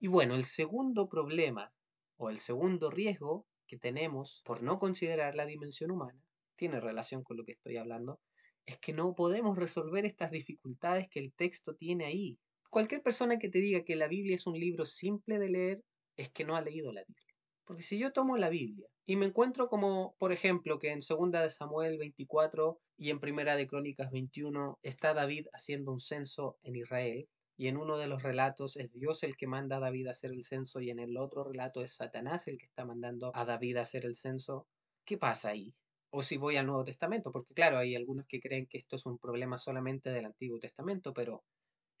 Y 0.00 0.08
bueno, 0.08 0.34
el 0.34 0.44
segundo 0.44 1.10
problema 1.10 1.74
o 2.16 2.30
el 2.30 2.38
segundo 2.38 2.90
riesgo 2.90 3.46
que 3.66 3.76
tenemos 3.76 4.40
por 4.46 4.62
no 4.62 4.78
considerar 4.78 5.34
la 5.34 5.44
dimensión 5.44 5.90
humana, 5.90 6.24
tiene 6.56 6.80
relación 6.80 7.22
con 7.22 7.36
lo 7.36 7.44
que 7.44 7.52
estoy 7.52 7.76
hablando, 7.76 8.18
es 8.66 8.78
que 8.78 8.92
no 8.92 9.14
podemos 9.14 9.56
resolver 9.58 10.04
estas 10.04 10.30
dificultades 10.30 11.08
que 11.08 11.20
el 11.20 11.32
texto 11.32 11.74
tiene 11.74 12.04
ahí. 12.06 12.38
Cualquier 12.70 13.02
persona 13.02 13.38
que 13.38 13.48
te 13.48 13.58
diga 13.58 13.84
que 13.84 13.96
la 13.96 14.08
Biblia 14.08 14.34
es 14.34 14.46
un 14.46 14.58
libro 14.58 14.86
simple 14.86 15.38
de 15.38 15.50
leer 15.50 15.84
es 16.16 16.30
que 16.30 16.44
no 16.44 16.56
ha 16.56 16.60
leído 16.60 16.92
la 16.92 17.04
Biblia. 17.04 17.34
Porque 17.64 17.82
si 17.82 17.98
yo 17.98 18.12
tomo 18.12 18.36
la 18.36 18.48
Biblia 18.48 18.86
y 19.06 19.16
me 19.16 19.26
encuentro 19.26 19.68
como, 19.68 20.14
por 20.18 20.32
ejemplo, 20.32 20.78
que 20.78 20.90
en 20.90 21.00
2 21.00 21.30
de 21.32 21.50
Samuel 21.50 21.98
24 21.98 22.80
y 22.96 23.10
en 23.10 23.20
Primera 23.20 23.56
de 23.56 23.66
Crónicas 23.66 24.10
21 24.10 24.78
está 24.82 25.14
David 25.14 25.46
haciendo 25.52 25.92
un 25.92 26.00
censo 26.00 26.58
en 26.62 26.76
Israel, 26.76 27.28
y 27.56 27.68
en 27.68 27.76
uno 27.76 27.98
de 27.98 28.06
los 28.06 28.22
relatos 28.22 28.76
es 28.76 28.92
Dios 28.92 29.22
el 29.22 29.36
que 29.36 29.46
manda 29.46 29.76
a 29.76 29.80
David 29.80 30.08
a 30.08 30.12
hacer 30.12 30.32
el 30.32 30.44
censo 30.44 30.80
y 30.80 30.90
en 30.90 30.98
el 30.98 31.16
otro 31.16 31.44
relato 31.44 31.82
es 31.82 31.94
Satanás 31.94 32.48
el 32.48 32.58
que 32.58 32.66
está 32.66 32.84
mandando 32.84 33.30
a 33.34 33.44
David 33.44 33.76
a 33.76 33.82
hacer 33.82 34.04
el 34.04 34.16
censo. 34.16 34.66
¿Qué 35.04 35.18
pasa 35.18 35.50
ahí? 35.50 35.74
O 36.14 36.22
si 36.22 36.36
voy 36.36 36.56
al 36.56 36.66
Nuevo 36.66 36.84
Testamento, 36.84 37.32
porque 37.32 37.54
claro, 37.54 37.78
hay 37.78 37.96
algunos 37.96 38.26
que 38.26 38.38
creen 38.38 38.66
que 38.66 38.76
esto 38.76 38.96
es 38.96 39.06
un 39.06 39.18
problema 39.18 39.56
solamente 39.56 40.10
del 40.10 40.26
Antiguo 40.26 40.58
Testamento, 40.58 41.14
pero 41.14 41.42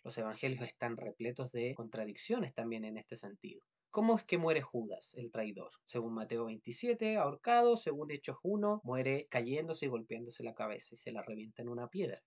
los 0.04 0.18
evangelios 0.18 0.62
están 0.68 0.98
repletos 0.98 1.50
de 1.50 1.74
contradicciones 1.74 2.52
también 2.52 2.84
en 2.84 2.98
este 2.98 3.16
sentido. 3.16 3.62
¿Cómo 3.90 4.16
es 4.16 4.24
que 4.24 4.36
muere 4.36 4.60
Judas, 4.60 5.14
el 5.14 5.30
traidor? 5.30 5.70
Según 5.86 6.12
Mateo 6.12 6.44
27, 6.44 7.16
ahorcado, 7.16 7.76
según 7.78 8.10
Hechos 8.10 8.36
1, 8.42 8.82
muere 8.84 9.28
cayéndose 9.30 9.86
y 9.86 9.88
golpeándose 9.88 10.42
la 10.42 10.54
cabeza 10.54 10.94
y 10.94 10.98
se 10.98 11.12
la 11.12 11.22
revienta 11.22 11.62
en 11.62 11.70
una 11.70 11.88
piedra. 11.88 12.22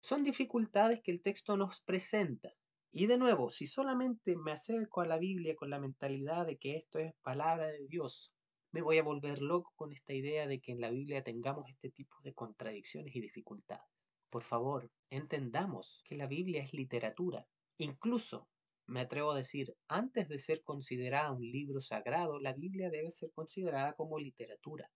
Son 0.00 0.22
dificultades 0.22 1.02
que 1.02 1.10
el 1.10 1.22
texto 1.22 1.56
nos 1.56 1.80
presenta. 1.80 2.54
Y 2.92 3.06
de 3.06 3.18
nuevo, 3.18 3.50
si 3.50 3.66
solamente 3.66 4.36
me 4.36 4.52
acerco 4.52 5.00
a 5.00 5.06
la 5.06 5.18
Biblia 5.18 5.54
con 5.54 5.68
la 5.68 5.78
mentalidad 5.78 6.46
de 6.46 6.58
que 6.58 6.76
esto 6.76 6.98
es 6.98 7.14
palabra 7.22 7.68
de 7.68 7.86
Dios, 7.88 8.30
me 8.74 8.82
voy 8.82 8.98
a 8.98 9.04
volver 9.04 9.40
loco 9.40 9.72
con 9.76 9.92
esta 9.92 10.14
idea 10.14 10.48
de 10.48 10.60
que 10.60 10.72
en 10.72 10.80
la 10.80 10.90
Biblia 10.90 11.22
tengamos 11.22 11.70
este 11.70 11.90
tipo 11.90 12.16
de 12.24 12.34
contradicciones 12.34 13.14
y 13.14 13.20
dificultades. 13.20 13.86
Por 14.30 14.42
favor, 14.42 14.90
entendamos 15.10 16.02
que 16.04 16.16
la 16.16 16.26
Biblia 16.26 16.60
es 16.60 16.74
literatura. 16.74 17.46
Incluso, 17.78 18.48
me 18.86 18.98
atrevo 18.98 19.30
a 19.30 19.36
decir, 19.36 19.76
antes 19.86 20.28
de 20.28 20.40
ser 20.40 20.64
considerada 20.64 21.30
un 21.30 21.42
libro 21.42 21.80
sagrado, 21.80 22.40
la 22.40 22.52
Biblia 22.52 22.90
debe 22.90 23.12
ser 23.12 23.30
considerada 23.32 23.92
como 23.92 24.18
literatura. 24.18 24.90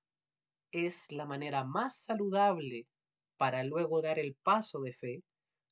Es 0.73 1.13
la 1.13 1.25
manera 1.25 1.65
más 1.65 2.03
saludable 2.03 2.89
para 3.37 3.63
luego 3.63 4.03
dar 4.03 4.19
el 4.19 4.35
paso 4.43 4.81
de 4.81 4.93
fe 4.93 5.23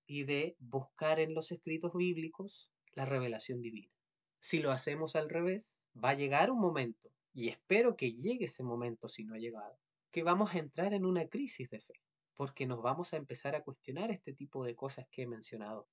y 0.07 0.23
de 0.23 0.55
buscar 0.61 1.19
en 1.19 1.35
los 1.35 1.51
escritos 1.51 1.91
bíblicos 1.93 2.71
la 2.93 3.05
revelación 3.05 3.61
divina. 3.63 3.91
Si 4.39 4.61
lo 4.61 4.71
hacemos 4.71 5.17
al 5.17 5.29
revés, 5.29 5.77
va 5.93 6.11
a 6.11 6.15
llegar 6.15 6.53
un 6.53 6.61
momento, 6.61 7.11
y 7.37 7.51
espero 7.51 7.97
que 7.97 8.15
llegue 8.15 8.47
ese 8.47 8.63
momento 8.63 9.09
si 9.09 9.23
no 9.23 9.35
ha 9.35 9.39
llegado, 9.39 9.79
que 10.11 10.23
vamos 10.23 10.55
a 10.55 10.59
entrar 10.59 10.95
en 10.95 11.05
una 11.05 11.29
crisis 11.29 11.69
de 11.69 11.81
fe, 11.81 12.01
porque 12.35 12.67
nos 12.67 12.81
vamos 12.81 13.13
a 13.13 13.19
empezar 13.19 13.55
a 13.55 13.63
cuestionar 13.63 14.11
este 14.11 14.33
tipo 14.33 14.65
de 14.65 14.75
cosas 14.75 15.07
que 15.11 15.23
he 15.23 15.27
mencionado. 15.27 15.87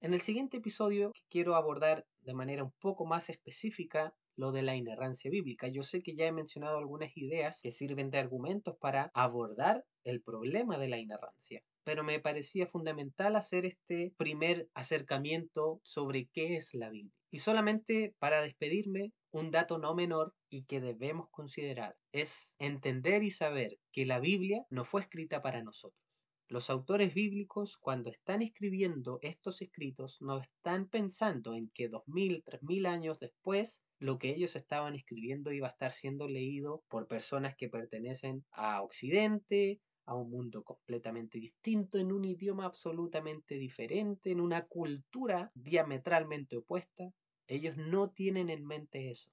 En 0.00 0.12
el 0.12 0.22
siguiente 0.22 0.56
episodio 0.56 1.12
quiero 1.30 1.54
abordar 1.54 2.04
de 2.22 2.34
manera 2.34 2.64
un 2.64 2.72
poco 2.80 3.06
más 3.06 3.30
específica 3.30 4.12
lo 4.34 4.50
de 4.50 4.62
la 4.62 4.74
inerrancia 4.74 5.30
bíblica. 5.30 5.68
Yo 5.68 5.84
sé 5.84 6.02
que 6.02 6.16
ya 6.16 6.26
he 6.26 6.32
mencionado 6.32 6.78
algunas 6.78 7.16
ideas 7.16 7.60
que 7.62 7.70
sirven 7.70 8.10
de 8.10 8.18
argumentos 8.18 8.76
para 8.80 9.12
abordar 9.14 9.84
el 10.02 10.20
problema 10.20 10.78
de 10.78 10.88
la 10.88 10.98
inerrancia, 10.98 11.62
pero 11.84 12.02
me 12.02 12.18
parecía 12.18 12.66
fundamental 12.66 13.36
hacer 13.36 13.66
este 13.66 14.12
primer 14.16 14.68
acercamiento 14.74 15.80
sobre 15.84 16.26
qué 16.32 16.56
es 16.56 16.74
la 16.74 16.90
Biblia. 16.90 17.17
Y 17.30 17.38
solamente 17.38 18.14
para 18.18 18.40
despedirme, 18.40 19.12
un 19.30 19.50
dato 19.50 19.78
no 19.78 19.94
menor 19.94 20.34
y 20.48 20.64
que 20.64 20.80
debemos 20.80 21.28
considerar 21.30 21.96
es 22.12 22.54
entender 22.58 23.22
y 23.22 23.30
saber 23.30 23.78
que 23.92 24.06
la 24.06 24.20
Biblia 24.20 24.64
no 24.70 24.84
fue 24.84 25.02
escrita 25.02 25.42
para 25.42 25.62
nosotros. 25.62 26.08
Los 26.50 26.70
autores 26.70 27.12
bíblicos, 27.12 27.76
cuando 27.76 28.10
están 28.10 28.40
escribiendo 28.40 29.18
estos 29.20 29.60
escritos, 29.60 30.16
no 30.22 30.38
están 30.38 30.88
pensando 30.88 31.54
en 31.54 31.68
que 31.74 31.88
dos 31.88 32.04
mil, 32.06 32.42
tres 32.42 32.62
mil 32.62 32.86
años 32.86 33.18
después 33.20 33.82
lo 33.98 34.18
que 34.18 34.30
ellos 34.30 34.56
estaban 34.56 34.94
escribiendo 34.94 35.52
iba 35.52 35.66
a 35.66 35.70
estar 35.70 35.92
siendo 35.92 36.26
leído 36.26 36.82
por 36.88 37.06
personas 37.06 37.54
que 37.54 37.68
pertenecen 37.68 38.46
a 38.52 38.80
Occidente, 38.80 39.82
a 40.08 40.14
un 40.14 40.30
mundo 40.30 40.64
completamente 40.64 41.38
distinto, 41.38 41.98
en 41.98 42.12
un 42.12 42.24
idioma 42.24 42.64
absolutamente 42.64 43.56
diferente, 43.56 44.30
en 44.30 44.40
una 44.40 44.66
cultura 44.66 45.52
diametralmente 45.54 46.56
opuesta. 46.56 47.12
Ellos 47.46 47.76
no 47.76 48.08
tienen 48.08 48.48
en 48.48 48.64
mente 48.64 49.10
eso. 49.10 49.30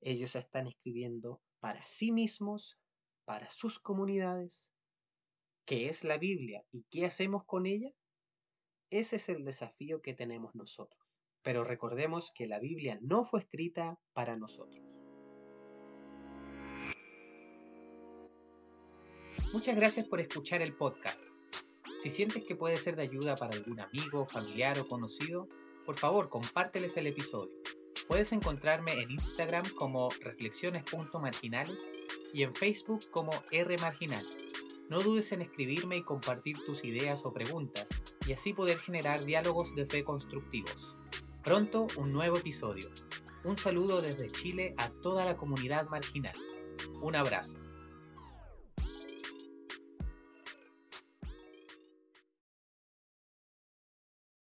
Ellos 0.00 0.34
están 0.34 0.66
escribiendo 0.66 1.40
para 1.60 1.84
sí 1.84 2.10
mismos, 2.10 2.80
para 3.24 3.48
sus 3.50 3.78
comunidades, 3.78 4.72
qué 5.64 5.86
es 5.86 6.02
la 6.02 6.18
Biblia 6.18 6.64
y 6.72 6.82
qué 6.90 7.06
hacemos 7.06 7.44
con 7.44 7.66
ella, 7.66 7.92
Ese 8.90 9.16
es 9.16 9.28
el 9.30 9.44
desafío 9.44 10.02
que 10.02 10.12
tenemos 10.12 10.54
nosotros. 10.54 11.00
Pero 11.42 11.64
recordemos 11.64 12.30
que 12.34 12.46
la 12.46 12.58
Biblia 12.58 12.98
no 13.00 13.24
fue 13.24 13.40
escrita 13.40 13.98
para 14.12 14.36
nosotros. 14.36 15.01
Muchas 19.52 19.76
gracias 19.76 20.06
por 20.06 20.18
escuchar 20.18 20.62
el 20.62 20.72
podcast. 20.72 21.20
Si 22.02 22.08
sientes 22.08 22.42
que 22.42 22.56
puede 22.56 22.78
ser 22.78 22.96
de 22.96 23.02
ayuda 23.02 23.36
para 23.36 23.54
algún 23.54 23.80
amigo, 23.80 24.24
familiar 24.24 24.78
o 24.80 24.88
conocido, 24.88 25.46
por 25.84 25.98
favor 25.98 26.30
compárteles 26.30 26.96
el 26.96 27.06
episodio. 27.06 27.52
Puedes 28.08 28.32
encontrarme 28.32 28.94
en 28.94 29.10
Instagram 29.10 29.64
como 29.74 30.08
reflexiones.marginales 30.22 31.80
y 32.32 32.44
en 32.44 32.54
Facebook 32.54 33.10
como 33.10 33.30
rmarginales. 33.50 34.38
No 34.88 35.02
dudes 35.02 35.30
en 35.32 35.42
escribirme 35.42 35.98
y 35.98 36.02
compartir 36.02 36.56
tus 36.64 36.82
ideas 36.82 37.26
o 37.26 37.34
preguntas 37.34 37.88
y 38.26 38.32
así 38.32 38.54
poder 38.54 38.78
generar 38.78 39.22
diálogos 39.22 39.74
de 39.74 39.84
fe 39.84 40.02
constructivos. 40.02 40.96
Pronto 41.44 41.88
un 41.98 42.10
nuevo 42.10 42.38
episodio. 42.38 42.88
Un 43.44 43.58
saludo 43.58 44.00
desde 44.00 44.28
Chile 44.28 44.74
a 44.78 44.88
toda 44.88 45.26
la 45.26 45.36
comunidad 45.36 45.90
marginal. 45.90 46.36
Un 47.02 47.16
abrazo. 47.16 47.58